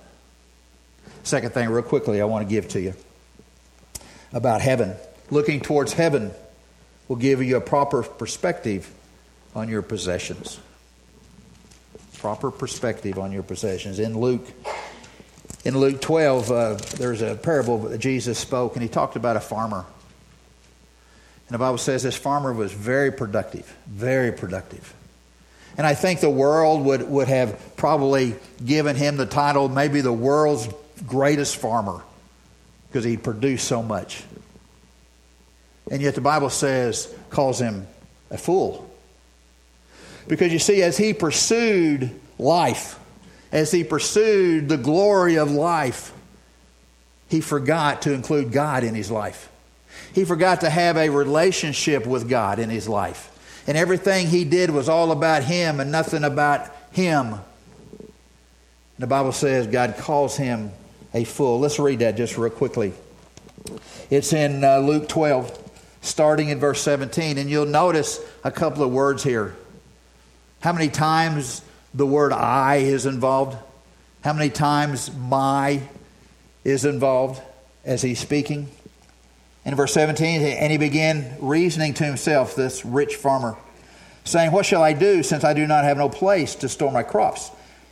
Second 1.23 1.53
thing, 1.53 1.69
real 1.69 1.84
quickly, 1.84 2.21
I 2.21 2.25
want 2.25 2.47
to 2.47 2.49
give 2.53 2.67
to 2.69 2.81
you 2.81 2.93
about 4.34 4.62
heaven. 4.62 4.95
Looking 5.31 5.62
towards 5.62 5.93
heaven 5.93 6.31
will 7.08 7.15
give 7.15 7.41
you 7.41 7.58
a 7.58 7.62
proper 7.62 8.03
perspective 8.03 8.91
on 9.55 9.69
your 9.69 9.81
possessions. 9.81 10.60
Proper 12.17 12.51
perspective 12.51 13.17
on 13.17 13.31
your 13.31 13.43
possessions. 13.43 13.99
In 13.99 14.19
Luke, 14.19 14.45
in 15.63 15.77
Luke 15.77 16.01
12, 16.01 16.51
uh, 16.51 16.73
there's 16.97 17.21
a 17.21 17.36
parable 17.36 17.79
that 17.79 17.97
Jesus 17.97 18.38
spoke, 18.38 18.75
and 18.75 18.84
he 18.84 18.89
talked 18.89 19.15
about 19.15 19.36
a 19.36 19.39
farmer. 19.39 19.86
And 21.47 21.53
the 21.53 21.60
Bible 21.60 21.77
says 21.77 22.03
this 22.03 22.15
farmer 22.15 22.53
was 22.53 22.71
very 22.71 23.12
productive, 23.12 23.75
very 23.88 24.31
productive. 24.31 24.93
And 25.77 25.86
I 25.86 25.93
think 25.93 26.21
the 26.21 26.29
world 26.29 26.86
would, 26.86 27.03
would 27.10 27.27
have 27.27 27.75
probably 27.75 28.36
given 28.63 28.95
him 28.95 29.17
the 29.17 29.25
title, 29.25 29.69
maybe 29.69 30.01
the 30.01 30.13
world's 30.13 30.67
greatest 31.05 31.58
farmer, 31.58 32.01
because 32.88 33.03
he 33.03 33.17
produced 33.17 33.67
so 33.67 33.84
much. 33.84 34.23
And 35.91 36.01
yet 36.01 36.15
the 36.15 36.21
Bible 36.21 36.49
says, 36.49 37.13
calls 37.29 37.60
him 37.60 37.88
a 38.31 38.38
fool. 38.38 38.89
Because 40.27 40.51
you 40.51 40.60
see, 40.60 40.81
as 40.81 40.97
he 40.97 41.13
pursued 41.13 42.19
life, 42.39 42.97
as 43.51 43.71
he 43.71 43.84
pursued 43.84 44.69
the 44.69 44.77
glory 44.77 45.36
of 45.36 45.51
life, 45.51 46.12
he 47.27 47.41
forgot 47.41 48.03
to 48.03 48.13
include 48.13 48.51
God 48.51 48.84
in 48.84 48.95
his 48.95 49.12
life. 49.12 49.49
He 50.13 50.25
forgot 50.25 50.62
to 50.62 50.69
have 50.69 50.97
a 50.97 51.10
relationship 51.10 52.05
with 52.05 52.29
God 52.29 52.60
in 52.60 52.69
his 52.69 52.88
life. 52.88 53.31
And 53.67 53.77
everything 53.77 54.27
he 54.27 54.43
did 54.43 54.69
was 54.69 54.89
all 54.89 55.12
about 55.12 55.43
him 55.43 55.79
and 55.79 55.91
nothing 55.91 56.23
about 56.23 56.71
him. 56.91 57.36
The 58.99 59.08
Bible 59.08 59.31
says 59.31 59.67
God 59.67 59.95
calls 59.97 60.38
him 60.38 60.71
a 61.13 61.23
fool. 61.23 61.60
Let's 61.60 61.79
read 61.79 61.99
that 61.99 62.15
just 62.15 62.38
real 62.38 62.51
quickly. 62.51 62.93
It's 64.10 64.34
in 64.34 64.63
uh, 64.63 64.79
Luke 64.79 65.10
12 65.10 65.65
starting 66.01 66.49
in 66.49 66.60
verse 66.60 66.81
17. 66.81 67.38
And 67.38 67.49
you'll 67.49 67.65
notice 67.65 68.19
a 68.43 68.51
couple 68.51 68.84
of 68.84 68.91
words 68.91 69.23
here. 69.23 69.55
How 70.62 70.71
many 70.71 70.89
times 70.89 71.62
the 71.93 72.05
word 72.05 72.31
I 72.31 72.77
is 72.77 73.05
involved? 73.05 73.58
How 74.23 74.34
many 74.34 74.49
times 74.49 75.13
my 75.15 75.81
is 76.63 76.86
involved 76.86 77.41
as 77.84 78.01
he's 78.01 78.19
speaking? 78.19 78.69
In 79.65 79.73
verse 79.73 79.93
17, 79.93 80.41
and 80.43 80.71
he 80.71 80.78
began 80.78 81.36
reasoning 81.39 81.95
to 81.95 82.04
himself, 82.04 82.56
this 82.56 82.86
rich 82.86 83.15
farmer, 83.15 83.58
saying, 84.23 84.51
What 84.51 84.65
shall 84.65 84.84
I 84.84 84.93
do 84.93 85.23
since 85.23 85.43
I 85.43 85.54
do 85.54 85.65
not 85.65 85.84
have 85.86 85.97
no 85.97 86.08
place 86.08 86.54
to 86.56 86.69
store 86.69 86.91
my 86.91 87.01
crops? 87.01 87.49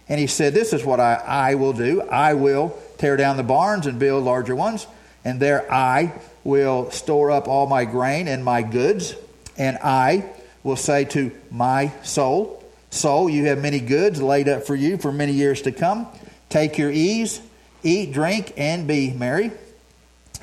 And 0.07 0.19
he 0.19 0.27
said, 0.27 0.53
This 0.53 0.71
is 0.71 0.86
what 0.86 0.99
I, 0.99 1.15
I 1.15 1.55
will 1.55 1.73
do. 1.73 2.01
I 2.01 2.36
will 2.36 2.77
tear 2.99 3.17
down 3.17 3.38
the 3.38 3.43
barns 3.43 3.88
and 3.88 3.97
build 3.97 4.23
larger 4.23 4.55
ones, 4.55 4.86
and 5.25 5.39
there 5.39 5.71
I 5.71 6.13
will 6.43 6.91
store 6.91 7.31
up 7.31 7.47
all 7.47 7.65
my 7.65 7.86
grain 7.86 8.27
and 8.27 8.45
my 8.45 8.62
goods, 8.62 9.15
and 9.57 9.79
I 9.83 10.29
will 10.62 10.75
say 10.75 11.05
to 11.05 11.31
my 11.49 11.91
soul, 12.03 12.63
Soul, 12.91 13.27
you 13.27 13.45
have 13.45 13.59
many 13.59 13.79
goods 13.79 14.21
laid 14.21 14.47
up 14.47 14.67
for 14.67 14.75
you 14.75 14.99
for 14.99 15.12
many 15.12 15.33
years 15.33 15.63
to 15.63 15.71
come. 15.71 16.05
Take 16.49 16.77
your 16.77 16.91
ease, 16.91 17.41
eat, 17.81 18.13
drink, 18.13 18.53
and 18.55 18.88
be 18.88 19.09
merry. 19.09 19.51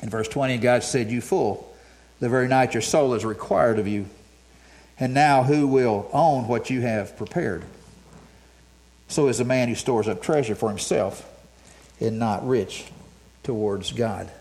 In 0.01 0.09
verse 0.09 0.27
20, 0.27 0.57
God 0.57 0.83
said, 0.83 1.11
You 1.11 1.21
fool, 1.21 1.71
the 2.19 2.29
very 2.29 2.47
night 2.47 2.73
your 2.73 2.81
soul 2.81 3.13
is 3.13 3.25
required 3.25 3.79
of 3.79 3.87
you. 3.87 4.07
And 4.99 5.13
now 5.13 5.43
who 5.43 5.67
will 5.67 6.09
own 6.13 6.47
what 6.47 6.69
you 6.69 6.81
have 6.81 7.17
prepared? 7.17 7.63
So 9.07 9.27
is 9.27 9.39
a 9.39 9.45
man 9.45 9.67
who 9.67 9.75
stores 9.75 10.07
up 10.07 10.21
treasure 10.21 10.55
for 10.55 10.69
himself 10.69 11.27
and 11.99 12.19
not 12.19 12.47
rich 12.47 12.85
towards 13.43 13.91
God. 13.91 14.31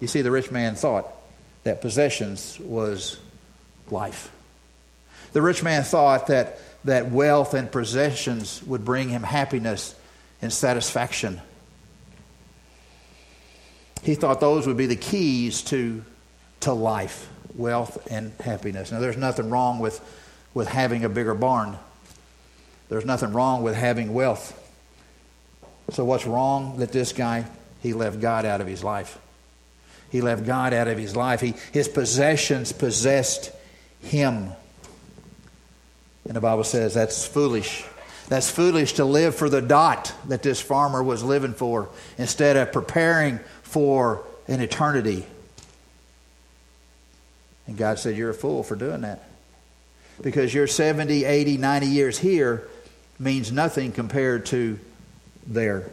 You 0.00 0.08
see, 0.08 0.22
the 0.22 0.30
rich 0.30 0.50
man 0.50 0.74
thought 0.74 1.06
that 1.64 1.80
possessions 1.80 2.58
was 2.60 3.18
life. 3.90 4.30
The 5.32 5.42
rich 5.42 5.62
man 5.62 5.82
thought 5.82 6.28
that, 6.28 6.58
that 6.84 7.10
wealth 7.10 7.54
and 7.54 7.70
possessions 7.70 8.62
would 8.64 8.84
bring 8.84 9.08
him 9.08 9.22
happiness 9.22 9.94
and 10.40 10.52
satisfaction. 10.52 11.40
He 14.02 14.14
thought 14.14 14.40
those 14.40 14.66
would 14.66 14.76
be 14.76 14.86
the 14.86 14.96
keys 14.96 15.62
to, 15.62 16.02
to 16.60 16.72
life, 16.72 17.28
wealth 17.54 18.06
and 18.10 18.32
happiness. 18.40 18.92
Now, 18.92 19.00
there's 19.00 19.16
nothing 19.16 19.50
wrong 19.50 19.78
with, 19.78 20.00
with 20.54 20.68
having 20.68 21.04
a 21.04 21.08
bigger 21.08 21.34
barn, 21.34 21.76
there's 22.88 23.04
nothing 23.04 23.32
wrong 23.32 23.62
with 23.62 23.74
having 23.74 24.14
wealth. 24.14 24.54
So, 25.90 26.04
what's 26.04 26.26
wrong 26.26 26.78
that 26.78 26.92
this 26.92 27.12
guy, 27.12 27.46
he 27.80 27.92
left 27.92 28.20
God 28.20 28.44
out 28.44 28.60
of 28.60 28.66
his 28.66 28.84
life? 28.84 29.18
He 30.10 30.20
left 30.20 30.46
God 30.46 30.72
out 30.72 30.88
of 30.88 30.98
his 30.98 31.14
life. 31.14 31.40
He, 31.40 31.54
his 31.72 31.88
possessions 31.88 32.72
possessed 32.72 33.52
him. 34.00 34.52
And 36.24 36.36
the 36.36 36.40
Bible 36.40 36.64
says 36.64 36.94
that's 36.94 37.26
foolish. 37.26 37.84
That's 38.28 38.50
foolish 38.50 38.94
to 38.94 39.04
live 39.04 39.34
for 39.34 39.48
the 39.48 39.62
dot 39.62 40.12
that 40.28 40.42
this 40.42 40.60
farmer 40.60 41.02
was 41.02 41.22
living 41.22 41.54
for 41.54 41.88
instead 42.18 42.56
of 42.56 42.72
preparing 42.72 43.40
for 43.68 44.24
an 44.48 44.60
eternity. 44.60 45.26
And 47.66 47.76
God 47.76 47.98
said, 47.98 48.16
You're 48.16 48.30
a 48.30 48.34
fool 48.34 48.62
for 48.62 48.76
doing 48.76 49.02
that. 49.02 49.28
Because 50.22 50.52
your 50.52 50.66
70, 50.66 51.24
80, 51.24 51.58
90 51.58 51.86
years 51.86 52.18
here 52.18 52.66
means 53.18 53.52
nothing 53.52 53.92
compared 53.92 54.46
to 54.46 54.80
there. 55.46 55.90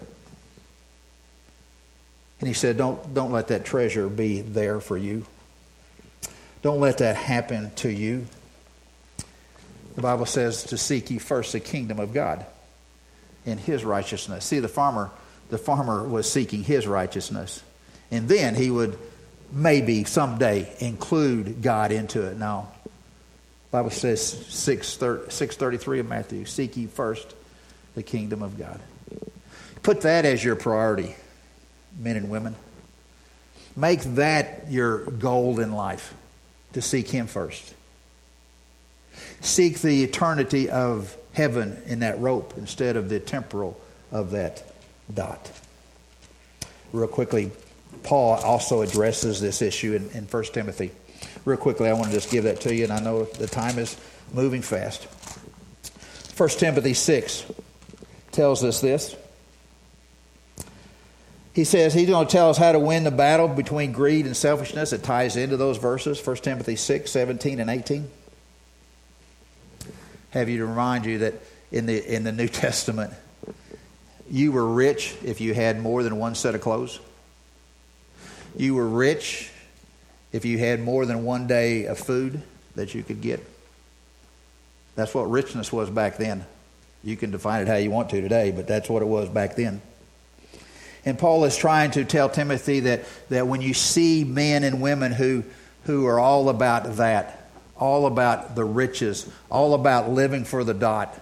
And 2.40 2.48
he 2.48 2.54
said, 2.54 2.78
Don't, 2.78 3.14
don't 3.14 3.32
let 3.32 3.50
that 3.50 3.66
treasure 3.66 4.08
be 4.08 4.40
there 4.42 4.80
for 4.80 4.98
you. 4.98 5.26
Don't 6.62 6.80
let 6.80 7.00
that 7.00 7.18
happen 7.18 7.72
to 7.76 7.90
you. 7.90 8.26
The 9.96 10.02
Bible 10.02 10.26
says 10.26 10.64
to 10.66 10.78
seek 10.78 11.12
ye 11.12 11.18
first 11.18 11.52
the 11.52 11.60
kingdom 11.60 12.00
of 12.00 12.14
God 12.14 12.46
and 13.46 13.60
his 13.60 13.84
righteousness. 13.84 14.46
See, 14.46 14.60
the 14.60 14.68
farmer, 14.68 15.12
the 15.50 15.58
farmer 15.58 16.08
was 16.08 16.32
seeking 16.32 16.64
his 16.64 16.88
righteousness. 16.88 17.64
And 18.12 18.28
then 18.28 18.56
he 18.56 18.70
would 18.72 18.98
maybe 19.52 20.04
someday 20.04 20.74
include 20.80 21.62
God 21.62 21.92
into 21.92 22.26
it. 22.28 22.38
Now, 22.38 22.72
Bible 23.72 23.90
says 23.90 24.22
633 24.22 26.00
of 26.00 26.08
Matthew, 26.08 26.46
seek 26.46 26.78
ye 26.78 26.86
first 26.88 27.36
the 27.96 28.04
kingdom 28.04 28.42
of 28.42 28.58
God. 28.58 28.80
Put 29.84 30.02
that 30.02 30.26
as 30.26 30.44
your 30.44 30.56
priority, 30.56 31.16
men 32.00 32.16
and 32.16 32.30
women. 32.30 32.56
Make 33.76 34.02
that 34.16 34.66
your 34.70 35.00
goal 35.06 35.60
in 35.60 35.74
life, 35.74 36.14
to 36.74 36.82
seek 36.82 37.10
him 37.10 37.28
first. 37.28 37.74
Seek 39.42 39.80
the 39.80 40.04
eternity 40.04 40.70
of 40.70 41.16
heaven 41.34 41.82
in 41.86 42.00
that 42.00 42.20
rope 42.20 42.54
instead 42.58 42.96
of 42.96 43.10
the 43.10 43.20
temporal 43.20 43.80
of 44.12 44.32
that 44.32 44.64
dot. 45.14 45.52
Real 46.92 47.08
quickly, 47.08 47.52
Paul 48.04 48.36
also 48.36 48.82
addresses 48.82 49.42
this 49.42 49.62
issue 49.62 49.94
in, 49.94 50.10
in 50.12 50.26
1 50.26 50.44
Timothy. 50.46 50.92
Real 51.44 51.58
quickly, 51.58 51.90
I 51.90 51.94
want 51.94 52.06
to 52.08 52.12
just 52.12 52.32
give 52.32 52.46
that 52.46 52.62
to 52.62 52.74
you, 52.74 52.84
and 52.84 52.94
I 52.94 53.00
know 53.00 53.24
the 53.24 53.48
time 53.48 53.78
is 53.80 53.98
moving 54.34 54.62
fast. 54.62 55.06
1 56.38 56.50
Timothy 56.50 56.94
6 56.94 57.46
tells 58.32 58.64
us 58.64 58.82
this. 58.82 59.16
He 61.54 61.64
says 61.64 61.94
he's 61.94 62.10
going 62.10 62.28
to 62.28 62.32
tell 62.32 62.50
us 62.50 62.58
how 62.58 62.74
to 62.74 62.80
win 62.80 63.06
the 63.06 63.12
battle 63.12 63.48
between 63.48 63.94
greed 63.94 64.26
and 64.26 64.36
selfishness. 64.36 64.92
It 64.92 65.04
ties 65.04 65.38
into 65.38 65.56
those 65.56 65.78
verses, 65.78 66.26
1 66.26 66.36
Timothy 66.38 66.76
6, 66.76 67.10
17, 67.10 67.60
and 67.60 67.70
18 67.70 68.10
have 70.36 70.50
you 70.50 70.58
to 70.58 70.66
remind 70.66 71.06
you 71.06 71.20
that 71.20 71.34
in 71.72 71.86
the, 71.86 72.14
in 72.14 72.26
the 72.26 72.32
New 72.32 72.48
Testament, 72.50 73.14
you 74.30 74.52
were 74.52 74.66
rich 74.66 75.16
if 75.24 75.42
you 75.42 75.54
had 75.54 75.80
more 75.80 76.04
than 76.04 76.18
one 76.18 76.36
set 76.36 76.56
of 76.56 76.62
clothes. 76.62 77.00
You 78.58 78.76
were 78.76 78.88
rich 78.88 79.52
if 80.32 80.46
you 80.46 80.58
had 80.58 80.82
more 80.82 81.06
than 81.06 81.24
one 81.24 81.48
day 81.48 81.86
of 81.86 82.00
food 82.00 82.42
that 82.76 82.94
you 82.94 83.04
could 83.04 83.22
get. 83.22 83.46
That's 84.96 85.14
what 85.14 85.30
richness 85.30 85.72
was 85.72 85.90
back 85.90 86.18
then. 86.18 86.46
You 87.04 87.18
can 87.18 87.32
define 87.32 87.62
it 87.62 87.68
how 87.68 87.76
you 87.76 87.92
want 87.92 88.10
to 88.10 88.22
today, 88.22 88.52
but 88.52 88.68
that's 88.68 88.90
what 88.90 89.02
it 89.02 89.06
was 89.06 89.30
back 89.30 89.56
then. 89.56 89.82
And 91.06 91.20
Paul 91.20 91.46
is 91.46 91.56
trying 91.56 91.92
to 91.92 92.04
tell 92.04 92.30
Timothy 92.30 92.82
that, 92.82 93.06
that 93.30 93.48
when 93.48 93.62
you 93.62 93.76
see 93.76 94.24
men 94.24 94.64
and 94.64 94.82
women 94.82 95.12
who, 95.12 95.44
who 95.84 96.08
are 96.08 96.20
all 96.20 96.50
about 96.50 96.96
that, 96.96 97.48
all 97.78 98.08
about 98.08 98.56
the 98.56 98.66
riches, 98.66 99.30
all 99.52 99.76
about 99.76 100.10
living 100.10 100.46
for 100.46 100.64
the 100.64 100.74
dot, 100.74 101.14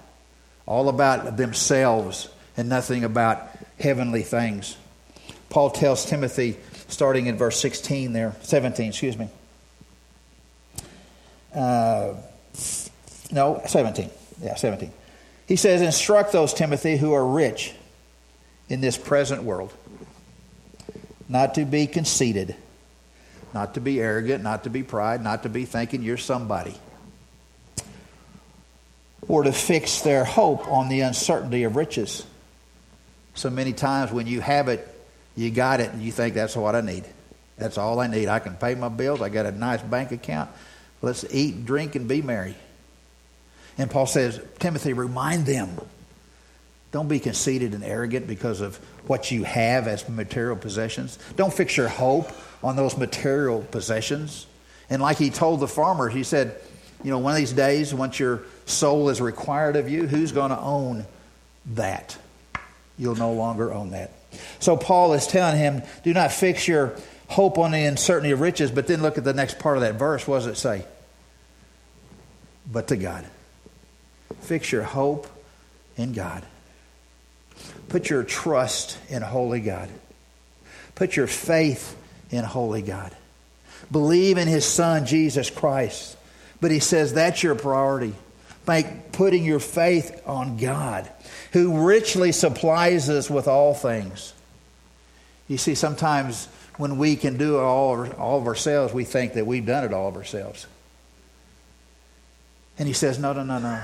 all 0.66 0.88
about 0.88 1.36
themselves, 1.36 2.30
and 2.58 2.70
nothing 2.70 3.04
about 3.04 3.48
heavenly 3.80 4.22
things. 4.22 4.78
Paul 5.50 5.70
tells 5.70 6.06
Timothy, 6.06 6.58
starting 6.88 7.28
in 7.28 7.38
verse 7.38 7.60
16 7.60 8.14
there, 8.14 8.36
17, 8.42 8.90
excuse 8.90 9.18
me. 9.18 9.30
Uh, 11.54 12.14
no, 13.32 13.62
17. 13.66 14.10
Yeah, 14.42 14.56
17. 14.56 14.92
He 15.48 15.56
says, 15.56 15.82
Instruct 15.82 16.32
those, 16.32 16.54
Timothy, 16.54 16.98
who 16.98 17.14
are 17.14 17.26
rich 17.26 17.74
in 18.70 18.82
this 18.82 18.98
present 18.98 19.44
world, 19.44 19.74
not 21.30 21.56
to 21.56 21.66
be 21.66 21.86
conceited 21.86 22.56
not 23.54 23.76
to 23.76 23.82
be 23.82 24.02
arrogant, 24.02 24.44
not 24.44 24.64
to 24.64 24.70
be 24.70 24.84
pride, 24.84 25.24
not 25.24 25.44
to 25.44 25.50
be 25.50 25.66
thinking 25.66 26.02
you're 26.02 26.18
somebody. 26.18 26.76
Or 29.28 29.44
to 29.44 29.54
fix 29.54 30.02
their 30.02 30.26
hope 30.26 30.68
on 30.68 30.90
the 30.90 31.02
uncertainty 31.02 31.64
of 31.64 31.76
riches. 31.76 32.26
So 33.36 33.50
many 33.50 33.74
times 33.74 34.12
when 34.12 34.28
you 34.28 34.42
have 34.42 34.68
it, 34.68 34.88
you 35.36 35.50
got 35.50 35.80
it, 35.80 35.92
and 35.92 36.02
you 36.02 36.12
think 36.12 36.36
that's 36.36 36.56
what 36.56 36.76
I 36.76 36.82
need. 36.82 37.06
That's 37.58 37.78
all 37.78 38.00
I 38.00 38.08
need. 38.08 38.28
I 38.28 38.40
can 38.40 38.56
pay 38.56 38.76
my 38.76 38.90
bills. 38.90 39.22
I 39.22 39.30
got 39.30 39.46
a 39.46 39.52
nice 39.52 39.82
bank 39.82 40.12
account. 40.12 40.50
Let's 41.02 41.26
eat, 41.34 41.66
drink, 41.66 41.96
and 41.96 42.08
be 42.08 42.22
merry. 42.22 42.56
And 43.78 43.90
Paul 43.90 44.06
says, 44.06 44.40
Timothy, 44.60 44.94
remind 44.94 45.46
them. 45.46 45.80
Don't 46.92 47.08
be 47.08 47.20
conceited 47.20 47.74
and 47.74 47.84
arrogant 47.84 48.28
because 48.28 48.62
of 48.62 48.78
what 49.08 49.32
you 49.32 49.44
have 49.44 49.88
as 49.88 50.08
material 50.08 50.56
possessions. 50.56 51.18
Don't 51.36 51.52
fix 51.52 51.76
your 51.76 51.88
hope 51.88 52.32
on 52.64 52.76
those 52.76 52.96
material 52.96 53.62
possessions. 53.72 54.46
And 54.90 55.02
like 55.02 55.18
he 55.18 55.32
told 55.32 55.60
the 55.60 55.68
farmer, 55.68 56.08
he 56.08 56.24
said, 56.24 56.56
you 57.04 57.10
know, 57.10 57.18
one 57.18 57.34
of 57.34 57.38
these 57.38 57.52
days, 57.52 57.94
once 57.94 58.20
your 58.20 58.44
soul 58.66 59.10
is 59.10 59.20
required 59.20 59.76
of 59.76 59.90
you, 59.90 60.08
who's 60.08 60.32
going 60.32 60.52
to 60.52 60.60
own 60.60 61.06
that? 61.74 62.18
You'll 62.98 63.16
no 63.16 63.34
longer 63.34 63.74
own 63.74 63.92
that. 63.92 64.12
So 64.60 64.78
Paul 64.78 65.14
is 65.14 65.28
telling 65.28 65.58
him, 65.58 65.84
do 66.04 66.14
not 66.14 66.32
fix 66.32 66.68
your 66.68 66.96
hope 67.28 67.58
on 67.58 67.72
the 67.72 67.84
uncertainty 67.84 68.32
of 68.32 68.42
riches, 68.42 68.72
but 68.72 68.88
then 68.88 69.02
look 69.02 69.18
at 69.18 69.24
the 69.24 69.34
next 69.34 69.60
part 69.60 69.78
of 69.78 69.82
that 69.82 69.96
verse. 69.96 70.28
What 70.28 70.38
does 70.38 70.48
it 70.48 70.58
say? 70.58 70.86
But 72.72 72.88
to 72.90 72.96
God. 72.96 73.26
Fix 74.42 74.72
your 74.72 74.84
hope 74.84 75.28
in 75.96 76.14
God. 76.14 76.44
Put 77.90 78.10
your 78.10 78.24
trust 78.24 78.98
in 79.10 79.22
holy 79.22 79.62
God. 79.62 79.90
Put 80.96 81.16
your 81.16 81.28
faith 81.28 81.96
in 82.32 82.44
holy 82.44 82.82
God. 82.82 83.16
Believe 83.92 84.38
in 84.38 84.48
his 84.48 84.66
son, 84.66 85.06
Jesus 85.06 85.50
Christ. 85.50 86.18
But 86.62 86.72
he 86.72 86.80
says 86.80 87.14
that's 87.14 87.44
your 87.44 87.56
priority. 87.56 88.14
Make 88.68 89.12
putting 89.12 89.44
your 89.44 89.60
faith 89.60 90.22
on 90.26 90.58
God, 90.58 91.10
who 91.52 91.86
richly 91.86 92.32
supplies 92.32 93.10
us 93.10 93.30
with 93.30 93.48
all 93.48 93.74
things. 93.74 94.34
You 95.48 95.58
see, 95.58 95.76
sometimes 95.76 96.48
when 96.78 96.98
we 96.98 97.16
can 97.16 97.38
do 97.38 97.58
it 97.58 97.62
all, 97.62 98.12
all 98.14 98.40
of 98.40 98.48
ourselves, 98.48 98.94
we 98.94 99.04
think 99.04 99.34
that 99.34 99.46
we've 99.46 99.66
done 99.66 99.84
it 99.84 99.94
all 99.94 100.08
of 100.08 100.16
ourselves. 100.16 100.66
And 102.80 102.88
he 102.88 102.94
says, 102.94 103.20
No, 103.20 103.34
no, 103.34 103.44
no, 103.44 103.60
no. 103.60 103.82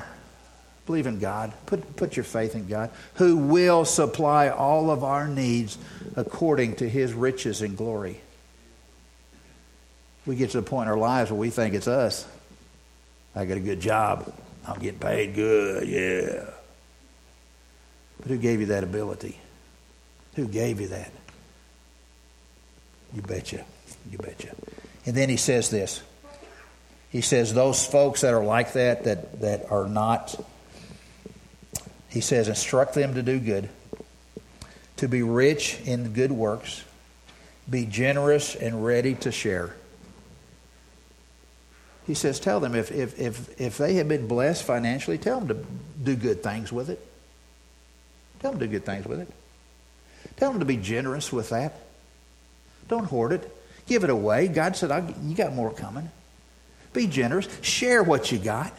Believe 0.85 1.05
in 1.05 1.19
God. 1.19 1.53
Put, 1.67 1.95
put 1.95 2.15
your 2.15 2.23
faith 2.23 2.55
in 2.55 2.67
God, 2.67 2.89
who 3.15 3.37
will 3.37 3.85
supply 3.85 4.49
all 4.49 4.89
of 4.89 5.03
our 5.03 5.27
needs 5.27 5.77
according 6.15 6.77
to 6.77 6.89
his 6.89 7.13
riches 7.13 7.61
and 7.61 7.77
glory 7.77 8.21
we 10.29 10.35
get 10.35 10.51
to 10.51 10.61
the 10.61 10.67
point 10.67 10.87
in 10.87 10.91
our 10.91 10.97
lives 10.97 11.31
where 11.31 11.39
we 11.39 11.49
think 11.49 11.73
it's 11.73 11.87
us. 11.87 12.27
I 13.35 13.45
got 13.45 13.57
a 13.57 13.61
good 13.61 13.79
job. 13.79 14.31
I'm 14.67 14.79
getting 14.79 14.99
paid 14.99 15.35
good, 15.35 15.87
yeah. 15.87 16.45
But 18.19 18.27
who 18.27 18.37
gave 18.37 18.59
you 18.59 18.67
that 18.67 18.83
ability? 18.83 19.39
Who 20.35 20.47
gave 20.47 20.79
you 20.81 20.87
that? 20.87 21.11
You 23.13 23.21
betcha. 23.21 23.65
You 24.11 24.17
betcha. 24.17 24.55
And 25.05 25.15
then 25.15 25.29
he 25.29 25.37
says 25.37 25.69
this. 25.69 26.03
He 27.09 27.21
says 27.21 27.53
those 27.53 27.85
folks 27.85 28.21
that 28.21 28.33
are 28.33 28.43
like 28.43 28.73
that, 28.73 29.05
that, 29.05 29.41
that 29.41 29.71
are 29.71 29.87
not, 29.87 30.35
he 32.09 32.21
says, 32.21 32.47
instruct 32.47 32.93
them 32.93 33.15
to 33.15 33.23
do 33.23 33.39
good, 33.39 33.69
to 34.97 35.07
be 35.07 35.23
rich 35.23 35.79
in 35.85 36.13
good 36.13 36.31
works, 36.31 36.83
be 37.67 37.85
generous 37.85 38.55
and 38.55 38.85
ready 38.85 39.15
to 39.15 39.31
share 39.31 39.73
he 42.09 42.15
says, 42.15 42.39
tell 42.39 42.59
them 42.59 42.73
if, 42.73 42.89
if, 42.91 43.19
if, 43.19 43.61
if 43.61 43.77
they 43.77 43.93
have 43.93 44.07
been 44.07 44.27
blessed 44.27 44.63
financially, 44.63 45.19
tell 45.19 45.39
them 45.41 45.47
to 45.49 45.65
do 46.03 46.15
good 46.15 46.41
things 46.41 46.71
with 46.71 46.89
it. 46.89 46.99
Tell 48.39 48.49
them 48.49 48.59
to 48.59 48.65
do 48.65 48.71
good 48.71 48.83
things 48.83 49.05
with 49.05 49.19
it. 49.19 49.31
Tell 50.35 50.49
them 50.49 50.59
to 50.59 50.65
be 50.65 50.75
generous 50.75 51.31
with 51.31 51.51
that. 51.51 51.75
Don't 52.87 53.03
hoard 53.03 53.33
it. 53.33 53.55
Give 53.85 54.03
it 54.03 54.09
away. 54.09 54.47
God 54.47 54.75
said, 54.75 55.13
You 55.21 55.35
got 55.35 55.53
more 55.53 55.71
coming. 55.71 56.09
Be 56.93 57.05
generous. 57.05 57.47
Share 57.61 58.01
what 58.01 58.31
you 58.31 58.39
got. 58.39 58.73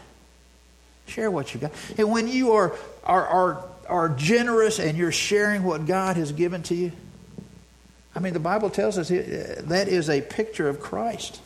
Share 1.07 1.31
what 1.31 1.55
you 1.55 1.61
got. 1.61 1.70
And 1.99 2.11
when 2.11 2.26
you 2.26 2.51
are, 2.55 2.74
are, 3.05 3.26
are, 3.28 3.64
are 3.89 4.09
generous 4.09 4.81
and 4.81 4.99
you're 4.99 5.12
sharing 5.12 5.62
what 5.62 5.87
God 5.87 6.16
has 6.16 6.33
given 6.33 6.64
to 6.64 6.74
you, 6.74 6.91
I 8.12 8.18
mean, 8.18 8.33
the 8.33 8.41
Bible 8.41 8.70
tells 8.70 8.99
us 8.99 9.11
that 9.11 9.87
is 9.87 10.11
a 10.11 10.20
picture 10.20 10.68
of 10.68 10.81
Christ. 10.81 11.41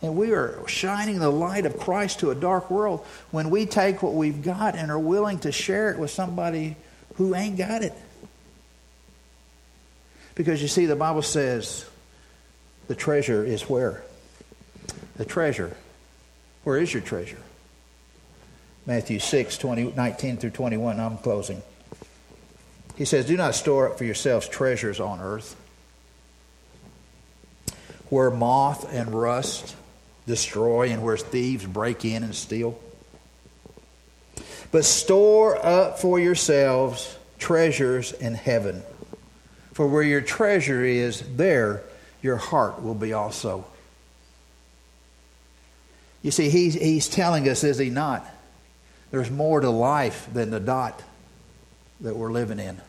And 0.00 0.16
we 0.16 0.32
are 0.32 0.62
shining 0.68 1.18
the 1.18 1.30
light 1.30 1.66
of 1.66 1.78
Christ 1.78 2.20
to 2.20 2.30
a 2.30 2.34
dark 2.34 2.70
world 2.70 3.04
when 3.30 3.50
we 3.50 3.66
take 3.66 4.02
what 4.02 4.14
we've 4.14 4.42
got 4.42 4.76
and 4.76 4.90
are 4.90 4.98
willing 4.98 5.40
to 5.40 5.50
share 5.50 5.90
it 5.90 5.98
with 5.98 6.10
somebody 6.10 6.76
who 7.16 7.34
ain't 7.34 7.56
got 7.56 7.82
it. 7.82 7.92
Because 10.36 10.62
you 10.62 10.68
see, 10.68 10.86
the 10.86 10.94
Bible 10.94 11.22
says 11.22 11.84
the 12.86 12.94
treasure 12.94 13.44
is 13.44 13.62
where? 13.62 14.04
The 15.16 15.24
treasure. 15.24 15.76
Where 16.62 16.78
is 16.78 16.92
your 16.92 17.02
treasure? 17.02 17.42
Matthew 18.86 19.18
6, 19.18 19.58
20, 19.58 19.92
19 19.96 20.36
through 20.36 20.50
21. 20.50 21.00
I'm 21.00 21.18
closing. 21.18 21.60
He 22.96 23.04
says, 23.04 23.26
Do 23.26 23.36
not 23.36 23.56
store 23.56 23.90
up 23.90 23.98
for 23.98 24.04
yourselves 24.04 24.48
treasures 24.48 25.00
on 25.00 25.20
earth 25.20 25.56
where 28.10 28.30
moth 28.30 28.92
and 28.92 29.12
rust 29.12 29.76
destroy 30.28 30.90
and 30.90 31.02
where 31.02 31.16
thieves 31.16 31.66
break 31.66 32.04
in 32.04 32.22
and 32.22 32.34
steal. 32.34 32.78
But 34.70 34.84
store 34.84 35.64
up 35.64 35.98
for 35.98 36.20
yourselves 36.20 37.16
treasures 37.38 38.12
in 38.12 38.34
heaven. 38.34 38.82
For 39.72 39.86
where 39.86 40.02
your 40.02 40.20
treasure 40.20 40.84
is, 40.84 41.22
there 41.36 41.82
your 42.22 42.36
heart 42.36 42.82
will 42.82 42.94
be 42.94 43.12
also. 43.12 43.64
You 46.22 46.30
see, 46.30 46.50
he's, 46.50 46.74
he's 46.74 47.08
telling 47.08 47.48
us, 47.48 47.64
is 47.64 47.78
he 47.78 47.90
not? 47.90 48.26
There's 49.10 49.30
more 49.30 49.60
to 49.60 49.70
life 49.70 50.28
than 50.32 50.50
the 50.50 50.60
dot 50.60 51.02
that 52.00 52.16
we're 52.16 52.32
living 52.32 52.58
in. 52.58 52.80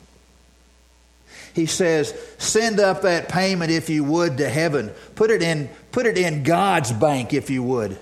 He 1.54 1.66
says, 1.66 2.14
send 2.38 2.80
up 2.80 3.02
that 3.02 3.30
payment 3.30 3.72
if 3.72 3.90
you 3.90 4.04
would 4.04 4.38
to 4.38 4.50
heaven. 4.50 4.92
Put 5.16 5.32
it 5.32 5.42
in, 5.42 5.70
put 5.92 6.06
it 6.06 6.18
in 6.18 6.44
God's 6.44 6.92
bank 6.92 7.34
if 7.34 7.50
you 7.50 7.64
would. 7.64 7.98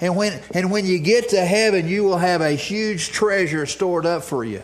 And 0.00 0.16
when, 0.16 0.40
and 0.52 0.70
when 0.70 0.86
you 0.86 0.98
get 0.98 1.30
to 1.30 1.44
heaven, 1.44 1.88
you 1.88 2.04
will 2.04 2.18
have 2.18 2.40
a 2.40 2.50
huge 2.50 3.10
treasure 3.10 3.66
stored 3.66 4.06
up 4.06 4.24
for 4.24 4.44
you, 4.44 4.62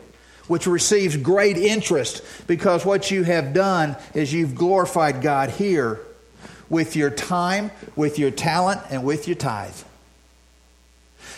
which 0.49 0.67
receives 0.67 1.17
great 1.17 1.57
interest 1.57 2.23
because 2.47 2.85
what 2.85 3.11
you 3.11 3.23
have 3.23 3.53
done 3.53 3.97
is 4.15 4.33
you've 4.33 4.55
glorified 4.55 5.23
God 5.23 5.51
here 5.51 6.01
with 6.69 6.97
your 6.97 7.11
time, 7.11 7.71
with 7.97 8.19
your 8.19 8.31
talent, 8.31 8.81
and 8.91 9.05
with 9.05 9.29
your 9.29 9.37
tithe. 9.37 9.77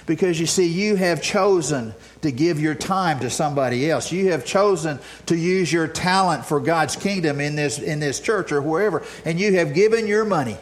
Because 0.06 0.40
you 0.40 0.46
see, 0.46 0.66
you 0.66 0.96
have 0.96 1.22
chosen 1.22 1.94
to 2.22 2.32
give 2.32 2.60
your 2.60 2.74
time 2.74 3.20
to 3.20 3.30
somebody 3.30 3.90
else. 3.90 4.10
You 4.10 4.32
have 4.32 4.44
chosen 4.44 4.98
to 5.26 5.36
use 5.36 5.72
your 5.72 5.86
talent 5.86 6.44
for 6.44 6.60
God's 6.60 6.96
kingdom 6.96 7.40
in 7.40 7.54
this, 7.54 7.78
in 7.78 8.00
this 8.00 8.18
church 8.18 8.50
or 8.50 8.60
wherever. 8.60 9.02
And 9.24 9.38
you 9.38 9.54
have 9.54 9.74
given 9.74 10.06
your 10.06 10.24
money 10.24 10.56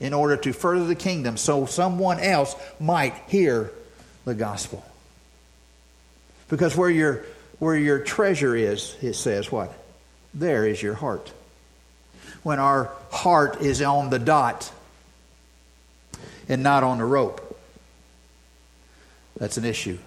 in 0.00 0.12
order 0.12 0.36
to 0.36 0.52
further 0.52 0.84
the 0.84 0.96
kingdom 0.96 1.36
so 1.36 1.66
someone 1.66 2.18
else 2.18 2.56
might 2.80 3.14
hear 3.28 3.70
the 4.24 4.34
gospel. 4.34 4.84
Because 6.48 6.76
where 6.76 6.90
your, 6.90 7.24
where 7.60 7.76
your 7.76 8.00
treasure 8.00 8.56
is, 8.56 8.96
it 9.00 9.14
says 9.14 9.50
what? 9.52 9.72
There 10.34 10.66
is 10.66 10.82
your 10.82 10.94
heart. 10.94 11.32
When 12.42 12.58
our 12.58 12.90
heart 13.12 13.60
is 13.60 13.80
on 13.80 14.10
the 14.10 14.18
dot 14.18 14.72
and 16.48 16.64
not 16.64 16.82
on 16.82 16.98
the 16.98 17.04
rope 17.04 17.51
that's 19.42 19.56
an 19.56 19.64
issue. 19.64 19.98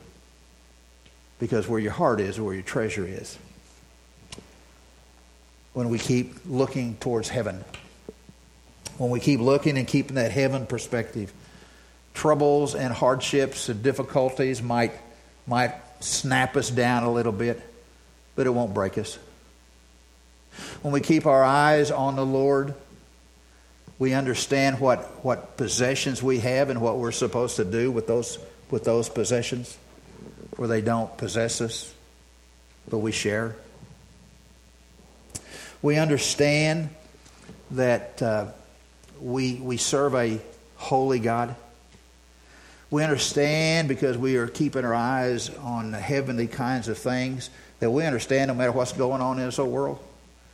Because 1.39 1.67
where 1.67 1.77
your 1.77 1.91
heart 1.91 2.21
is, 2.21 2.39
where 2.39 2.53
your 2.53 2.63
treasure 2.63 3.05
is. 3.05 3.37
When 5.73 5.89
we 5.89 5.99
keep 5.99 6.35
looking 6.45 6.95
towards 6.95 7.27
heaven, 7.27 7.65
when 8.97 9.09
we 9.09 9.19
keep 9.19 9.41
looking 9.41 9.77
and 9.77 9.85
keeping 9.85 10.15
that 10.15 10.31
heaven 10.31 10.65
perspective, 10.65 11.33
troubles 12.13 12.75
and 12.75 12.93
hardships 12.93 13.67
and 13.67 13.83
difficulties 13.83 14.61
might, 14.61 14.93
might 15.47 15.73
snap 15.99 16.55
us 16.55 16.69
down 16.69 17.03
a 17.03 17.11
little 17.11 17.33
bit, 17.33 17.61
but 18.37 18.47
it 18.47 18.51
won't 18.51 18.73
break 18.73 18.97
us. 18.97 19.19
When 20.81 20.93
we 20.93 21.01
keep 21.01 21.25
our 21.25 21.43
eyes 21.43 21.91
on 21.91 22.15
the 22.15 22.25
Lord, 22.25 22.73
we 23.99 24.13
understand 24.13 24.79
what, 24.79 25.25
what 25.25 25.57
possessions 25.57 26.23
we 26.23 26.39
have 26.39 26.69
and 26.69 26.79
what 26.79 26.99
we're 26.99 27.11
supposed 27.11 27.57
to 27.57 27.65
do 27.65 27.91
with 27.91 28.07
those 28.07 28.39
with 28.71 28.83
those 28.83 29.09
possessions 29.09 29.77
where 30.57 30.67
they 30.67 30.81
don't 30.81 31.15
possess 31.17 31.61
us, 31.61 31.93
but 32.89 32.99
we 32.99 33.11
share. 33.11 33.55
We 35.81 35.97
understand 35.97 36.89
that 37.71 38.21
uh, 38.21 38.47
we, 39.21 39.55
we 39.55 39.77
serve 39.77 40.15
a 40.15 40.39
holy 40.77 41.19
God. 41.19 41.55
We 42.89 43.03
understand 43.03 43.87
because 43.87 44.17
we 44.17 44.37
are 44.37 44.47
keeping 44.47 44.85
our 44.85 44.93
eyes 44.93 45.49
on 45.49 45.93
heavenly 45.93 46.47
kinds 46.47 46.87
of 46.87 46.97
things 46.97 47.49
that 47.79 47.91
we 47.91 48.05
understand 48.05 48.47
no 48.47 48.53
matter 48.53 48.71
what's 48.71 48.93
going 48.93 49.21
on 49.21 49.37
in 49.39 49.45
this 49.45 49.57
whole 49.57 49.69
world, 49.69 49.99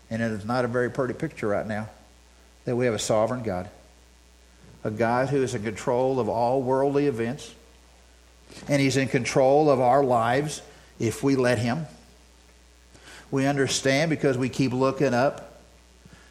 and 0.10 0.22
it 0.22 0.32
is 0.32 0.46
not 0.46 0.66
a 0.66 0.68
very 0.68 0.90
pretty 0.90 1.14
picture 1.14 1.48
right 1.48 1.68
now, 1.68 1.90
that 2.66 2.76
we 2.76 2.86
have 2.86 2.94
a 2.94 3.00
sovereign 3.00 3.44
God. 3.44 3.70
A 4.84 4.90
God 4.90 5.30
who 5.30 5.44
is 5.44 5.54
in 5.54 5.64
control 5.64 6.20
of 6.20 6.28
all 6.28 6.62
worldly 6.64 7.06
events 7.06 7.54
and 8.68 8.82
He's 8.82 8.98
in 8.98 9.08
control 9.08 9.70
of 9.70 9.80
our 9.80 10.04
lives 10.04 10.62
if 11.00 11.24
we 11.24 11.36
let 11.36 11.58
Him. 11.58 11.88
We 13.32 13.46
understand 13.46 14.10
because 14.10 14.38
we 14.38 14.50
keep 14.50 14.74
looking 14.74 15.14
up 15.14 15.62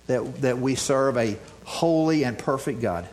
that, 0.06 0.42
that 0.42 0.58
we 0.58 0.74
serve 0.74 1.16
a 1.16 1.38
holy 1.64 2.24
and 2.24 2.38
perfect 2.38 2.80
God 2.80 3.08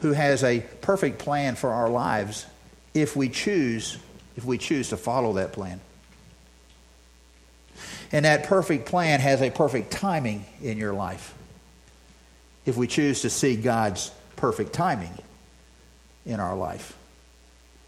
who 0.00 0.12
has 0.12 0.44
a 0.44 0.60
perfect 0.82 1.18
plan 1.18 1.56
for 1.56 1.70
our 1.70 1.88
lives 1.88 2.46
if 2.94 3.16
we 3.16 3.28
choose 3.28 3.98
if 4.36 4.44
we 4.44 4.58
choose 4.58 4.90
to 4.90 4.96
follow 4.98 5.34
that 5.34 5.52
plan. 5.52 5.80
And 8.12 8.26
that 8.26 8.44
perfect 8.44 8.86
plan 8.86 9.20
has 9.20 9.40
a 9.40 9.50
perfect 9.50 9.90
timing 9.90 10.44
in 10.62 10.76
your 10.76 10.92
life. 10.92 11.34
If 12.66 12.76
we 12.76 12.86
choose 12.86 13.22
to 13.22 13.30
see 13.30 13.56
God's 13.56 14.10
perfect 14.36 14.74
timing 14.74 15.18
in 16.26 16.40
our 16.40 16.56
life 16.56 16.96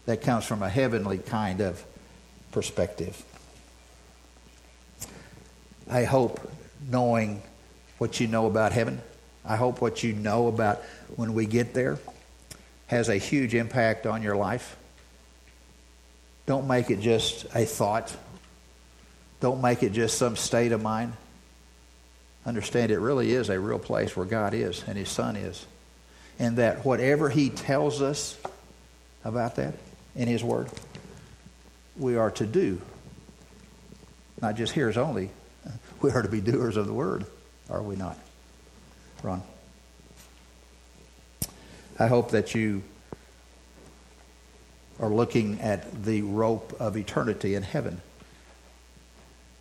that 0.05 0.21
comes 0.21 0.45
from 0.45 0.63
a 0.63 0.69
heavenly 0.69 1.19
kind 1.19 1.61
of 1.61 1.83
perspective. 2.51 3.23
I 5.87 6.03
hope 6.03 6.39
knowing 6.89 7.43
what 7.99 8.19
you 8.19 8.27
know 8.27 8.47
about 8.47 8.71
heaven, 8.71 9.01
I 9.45 9.55
hope 9.55 9.81
what 9.81 10.03
you 10.03 10.13
know 10.13 10.47
about 10.47 10.81
when 11.15 11.33
we 11.33 11.45
get 11.45 11.73
there 11.73 11.99
has 12.87 13.09
a 13.09 13.17
huge 13.17 13.53
impact 13.53 14.07
on 14.07 14.23
your 14.23 14.35
life. 14.35 14.75
Don't 16.45 16.67
make 16.67 16.89
it 16.89 17.01
just 17.01 17.45
a 17.53 17.65
thought. 17.65 18.15
Don't 19.41 19.61
make 19.61 19.83
it 19.83 19.91
just 19.91 20.17
some 20.17 20.35
state 20.35 20.71
of 20.71 20.81
mind. 20.81 21.13
Understand 22.45 22.91
it 22.91 22.97
really 22.97 23.31
is 23.31 23.49
a 23.49 23.59
real 23.59 23.77
place 23.77 24.15
where 24.17 24.25
God 24.25 24.53
is 24.55 24.83
and 24.87 24.97
His 24.97 25.09
Son 25.09 25.35
is 25.35 25.65
and 26.39 26.57
that 26.57 26.85
whatever 26.85 27.29
He 27.29 27.49
tells 27.49 28.01
us 28.01 28.37
about 29.23 29.57
that 29.57 29.75
in 30.15 30.27
His 30.27 30.43
Word, 30.43 30.69
we 31.97 32.15
are 32.15 32.31
to 32.31 32.45
do. 32.45 32.81
Not 34.41 34.55
just 34.55 34.71
hearers 34.71 34.97
only, 34.97 35.29
we 36.01 36.11
are 36.11 36.21
to 36.21 36.29
be 36.29 36.39
doers 36.39 36.77
of 36.77 36.87
the 36.87 36.93
Word, 36.93 37.25
are 37.69 37.83
we 37.83 37.97
not? 37.97 38.17
Ron. 39.21 39.43
I 41.99 42.07
hope 42.07 42.31
that 42.31 42.55
you 42.55 42.81
are 45.01 45.09
looking 45.09 45.59
at 45.59 46.05
the 46.05 46.21
rope 46.21 46.75
of 46.79 46.95
eternity 46.95 47.55
in 47.55 47.63
heaven. 47.63 48.01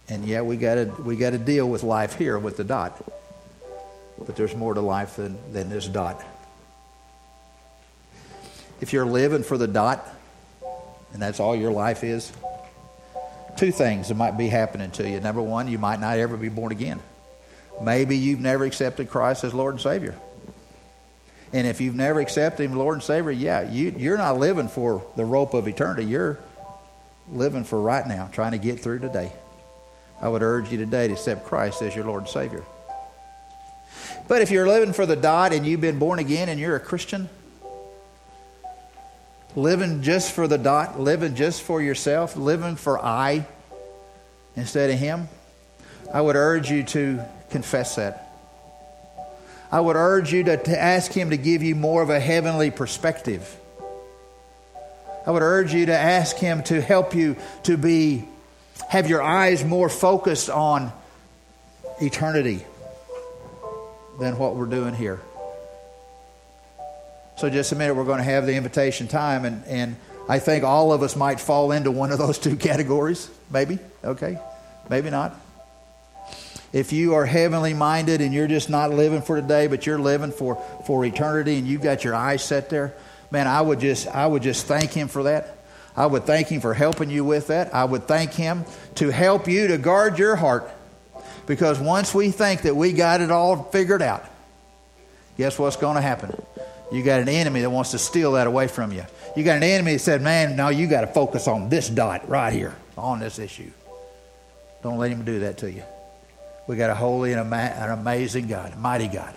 And 0.08 0.24
yeah, 0.24 0.42
we 0.42 0.56
got 0.56 0.76
to 0.76 0.84
we 1.02 1.16
got 1.16 1.30
to 1.30 1.38
deal 1.38 1.68
with 1.68 1.82
life 1.82 2.14
here 2.14 2.38
with 2.38 2.56
the 2.56 2.64
dot. 2.64 3.04
But 4.24 4.36
there's 4.36 4.54
more 4.54 4.74
to 4.74 4.80
life 4.80 5.16
than, 5.16 5.36
than 5.52 5.68
this 5.68 5.86
dot 5.86 6.24
if 8.80 8.92
you're 8.92 9.06
living 9.06 9.42
for 9.42 9.58
the 9.58 9.66
dot 9.66 10.06
and 11.12 11.22
that's 11.22 11.40
all 11.40 11.56
your 11.56 11.72
life 11.72 12.04
is, 12.04 12.32
two 13.56 13.72
things 13.72 14.08
that 14.08 14.14
might 14.14 14.38
be 14.38 14.48
happening 14.48 14.90
to 14.92 15.08
you. 15.08 15.20
Number 15.20 15.42
one, 15.42 15.68
you 15.68 15.78
might 15.78 16.00
not 16.00 16.18
ever 16.18 16.36
be 16.36 16.48
born 16.48 16.72
again. 16.72 17.00
Maybe 17.82 18.16
you've 18.16 18.40
never 18.40 18.64
accepted 18.64 19.08
Christ 19.08 19.44
as 19.44 19.54
Lord 19.54 19.74
and 19.74 19.80
Savior. 19.80 20.14
And 21.52 21.66
if 21.66 21.80
you've 21.80 21.94
never 21.94 22.20
accepted 22.20 22.64
Him 22.64 22.76
Lord 22.76 22.96
and 22.96 23.02
Savior, 23.02 23.30
yeah, 23.30 23.70
you, 23.70 23.94
you're 23.96 24.18
not 24.18 24.38
living 24.38 24.68
for 24.68 25.04
the 25.16 25.24
rope 25.24 25.54
of 25.54 25.66
eternity. 25.66 26.04
You're 26.04 26.38
living 27.30 27.64
for 27.64 27.80
right 27.80 28.06
now, 28.06 28.28
trying 28.32 28.52
to 28.52 28.58
get 28.58 28.80
through 28.80 28.98
today. 29.00 29.32
I 30.20 30.28
would 30.28 30.42
urge 30.42 30.70
you 30.70 30.78
today 30.78 31.06
to 31.06 31.14
accept 31.14 31.46
Christ 31.46 31.80
as 31.82 31.94
your 31.94 32.04
Lord 32.04 32.22
and 32.22 32.28
Savior. 32.28 32.64
But 34.26 34.42
if 34.42 34.50
you're 34.50 34.66
living 34.66 34.92
for 34.92 35.06
the 35.06 35.16
dot 35.16 35.52
and 35.52 35.66
you've 35.66 35.80
been 35.80 35.98
born 35.98 36.18
again 36.18 36.48
and 36.48 36.60
you're 36.60 36.76
a 36.76 36.80
Christian, 36.80 37.30
living 39.58 40.02
just 40.02 40.32
for 40.32 40.46
the 40.46 40.56
dot, 40.56 41.00
living 41.00 41.34
just 41.34 41.62
for 41.62 41.82
yourself, 41.82 42.36
living 42.36 42.76
for 42.76 43.04
I 43.04 43.44
instead 44.56 44.90
of 44.90 44.98
Him, 44.98 45.28
I 46.12 46.20
would 46.20 46.36
urge 46.36 46.70
you 46.70 46.84
to 46.84 47.24
confess 47.50 47.96
that. 47.96 48.24
I 49.70 49.80
would 49.80 49.96
urge 49.96 50.32
you 50.32 50.44
to, 50.44 50.56
to 50.56 50.80
ask 50.80 51.12
Him 51.12 51.30
to 51.30 51.36
give 51.36 51.62
you 51.62 51.74
more 51.74 52.02
of 52.02 52.08
a 52.08 52.20
heavenly 52.20 52.70
perspective. 52.70 53.56
I 55.26 55.30
would 55.32 55.42
urge 55.42 55.74
you 55.74 55.86
to 55.86 55.96
ask 55.98 56.36
Him 56.36 56.62
to 56.64 56.80
help 56.80 57.14
you 57.14 57.36
to 57.64 57.76
be, 57.76 58.26
have 58.88 59.08
your 59.10 59.22
eyes 59.22 59.64
more 59.64 59.88
focused 59.88 60.48
on 60.48 60.92
eternity 62.00 62.64
than 64.20 64.38
what 64.38 64.54
we're 64.54 64.66
doing 64.66 64.94
here. 64.94 65.20
So, 67.38 67.48
just 67.48 67.70
a 67.70 67.76
minute, 67.76 67.94
we're 67.94 68.04
going 68.04 68.18
to 68.18 68.24
have 68.24 68.46
the 68.46 68.56
invitation 68.56 69.06
time, 69.06 69.44
and, 69.44 69.64
and 69.66 69.94
I 70.28 70.40
think 70.40 70.64
all 70.64 70.92
of 70.92 71.04
us 71.04 71.14
might 71.14 71.38
fall 71.38 71.70
into 71.70 71.92
one 71.92 72.10
of 72.10 72.18
those 72.18 72.36
two 72.40 72.56
categories. 72.56 73.30
Maybe, 73.48 73.78
okay, 74.02 74.40
maybe 74.90 75.08
not. 75.08 75.38
If 76.72 76.92
you 76.92 77.14
are 77.14 77.24
heavenly 77.24 77.74
minded 77.74 78.20
and 78.20 78.34
you're 78.34 78.48
just 78.48 78.68
not 78.68 78.90
living 78.90 79.22
for 79.22 79.40
today, 79.40 79.68
but 79.68 79.86
you're 79.86 80.00
living 80.00 80.32
for, 80.32 80.56
for 80.84 81.04
eternity 81.04 81.58
and 81.58 81.68
you've 81.68 81.80
got 81.80 82.02
your 82.02 82.16
eyes 82.16 82.42
set 82.42 82.70
there, 82.70 82.92
man, 83.30 83.46
I 83.46 83.60
would 83.60 83.78
just 83.78 84.08
I 84.08 84.26
would 84.26 84.42
just 84.42 84.66
thank 84.66 84.90
him 84.90 85.06
for 85.06 85.22
that. 85.22 85.58
I 85.96 86.06
would 86.06 86.24
thank 86.24 86.48
him 86.48 86.60
for 86.60 86.74
helping 86.74 87.08
you 87.08 87.24
with 87.24 87.46
that. 87.46 87.72
I 87.72 87.84
would 87.84 88.08
thank 88.08 88.32
him 88.32 88.64
to 88.96 89.10
help 89.10 89.46
you 89.46 89.68
to 89.68 89.78
guard 89.78 90.18
your 90.18 90.34
heart. 90.34 90.68
Because 91.46 91.78
once 91.78 92.12
we 92.12 92.32
think 92.32 92.62
that 92.62 92.74
we 92.74 92.92
got 92.92 93.20
it 93.20 93.30
all 93.30 93.62
figured 93.62 94.02
out, 94.02 94.24
guess 95.36 95.56
what's 95.56 95.76
going 95.76 95.94
to 95.94 96.02
happen? 96.02 96.34
You 96.90 97.02
got 97.02 97.20
an 97.20 97.28
enemy 97.28 97.60
that 97.60 97.70
wants 97.70 97.90
to 97.90 97.98
steal 97.98 98.32
that 98.32 98.46
away 98.46 98.66
from 98.66 98.92
you. 98.92 99.04
You 99.36 99.44
got 99.44 99.56
an 99.56 99.62
enemy 99.62 99.92
that 99.94 99.98
said, 99.98 100.22
man, 100.22 100.56
no, 100.56 100.68
you 100.68 100.86
got 100.86 101.02
to 101.02 101.06
focus 101.06 101.46
on 101.46 101.68
this 101.68 101.88
dot 101.88 102.28
right 102.28 102.52
here, 102.52 102.74
on 102.96 103.20
this 103.20 103.38
issue. 103.38 103.70
Don't 104.82 104.98
let 104.98 105.10
him 105.10 105.24
do 105.24 105.40
that 105.40 105.58
to 105.58 105.70
you. 105.70 105.82
We 106.66 106.76
got 106.76 106.90
a 106.90 106.94
holy 106.94 107.32
and 107.32 107.52
an 107.52 107.90
amazing 107.90 108.46
God, 108.46 108.72
a 108.72 108.76
mighty 108.76 109.08
God. 109.08 109.34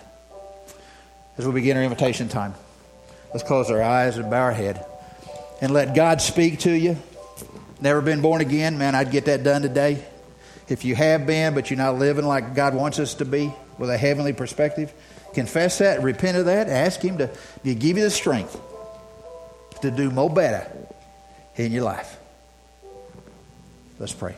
As 1.38 1.46
we 1.46 1.52
begin 1.52 1.76
our 1.76 1.82
invitation 1.82 2.28
time, 2.28 2.54
let's 3.32 3.42
close 3.42 3.70
our 3.70 3.82
eyes 3.82 4.18
and 4.18 4.30
bow 4.30 4.42
our 4.42 4.52
head 4.52 4.84
and 5.60 5.72
let 5.72 5.94
God 5.94 6.20
speak 6.20 6.60
to 6.60 6.70
you. 6.70 6.96
Never 7.80 8.00
been 8.00 8.20
born 8.20 8.40
again, 8.40 8.78
man, 8.78 8.94
I'd 8.94 9.10
get 9.10 9.24
that 9.24 9.42
done 9.42 9.62
today. 9.62 10.04
If 10.68 10.84
you 10.84 10.94
have 10.94 11.26
been, 11.26 11.54
but 11.54 11.70
you're 11.70 11.78
not 11.78 11.98
living 11.98 12.24
like 12.24 12.54
God 12.54 12.74
wants 12.74 12.98
us 12.98 13.14
to 13.14 13.24
be 13.24 13.52
with 13.78 13.90
a 13.90 13.98
heavenly 13.98 14.32
perspective, 14.32 14.92
confess 15.34 15.78
that, 15.78 16.02
repent 16.02 16.36
of 16.36 16.46
that, 16.46 16.68
ask 16.68 17.00
Him 17.00 17.18
to, 17.18 17.30
give 17.64 17.96
you 17.96 18.04
the 18.04 18.10
strength 18.10 18.60
to 19.80 19.90
do 19.90 20.10
more 20.10 20.30
better 20.30 20.70
in 21.56 21.72
your 21.72 21.84
life. 21.84 22.18
Let's 23.98 24.12
pray. 24.12 24.34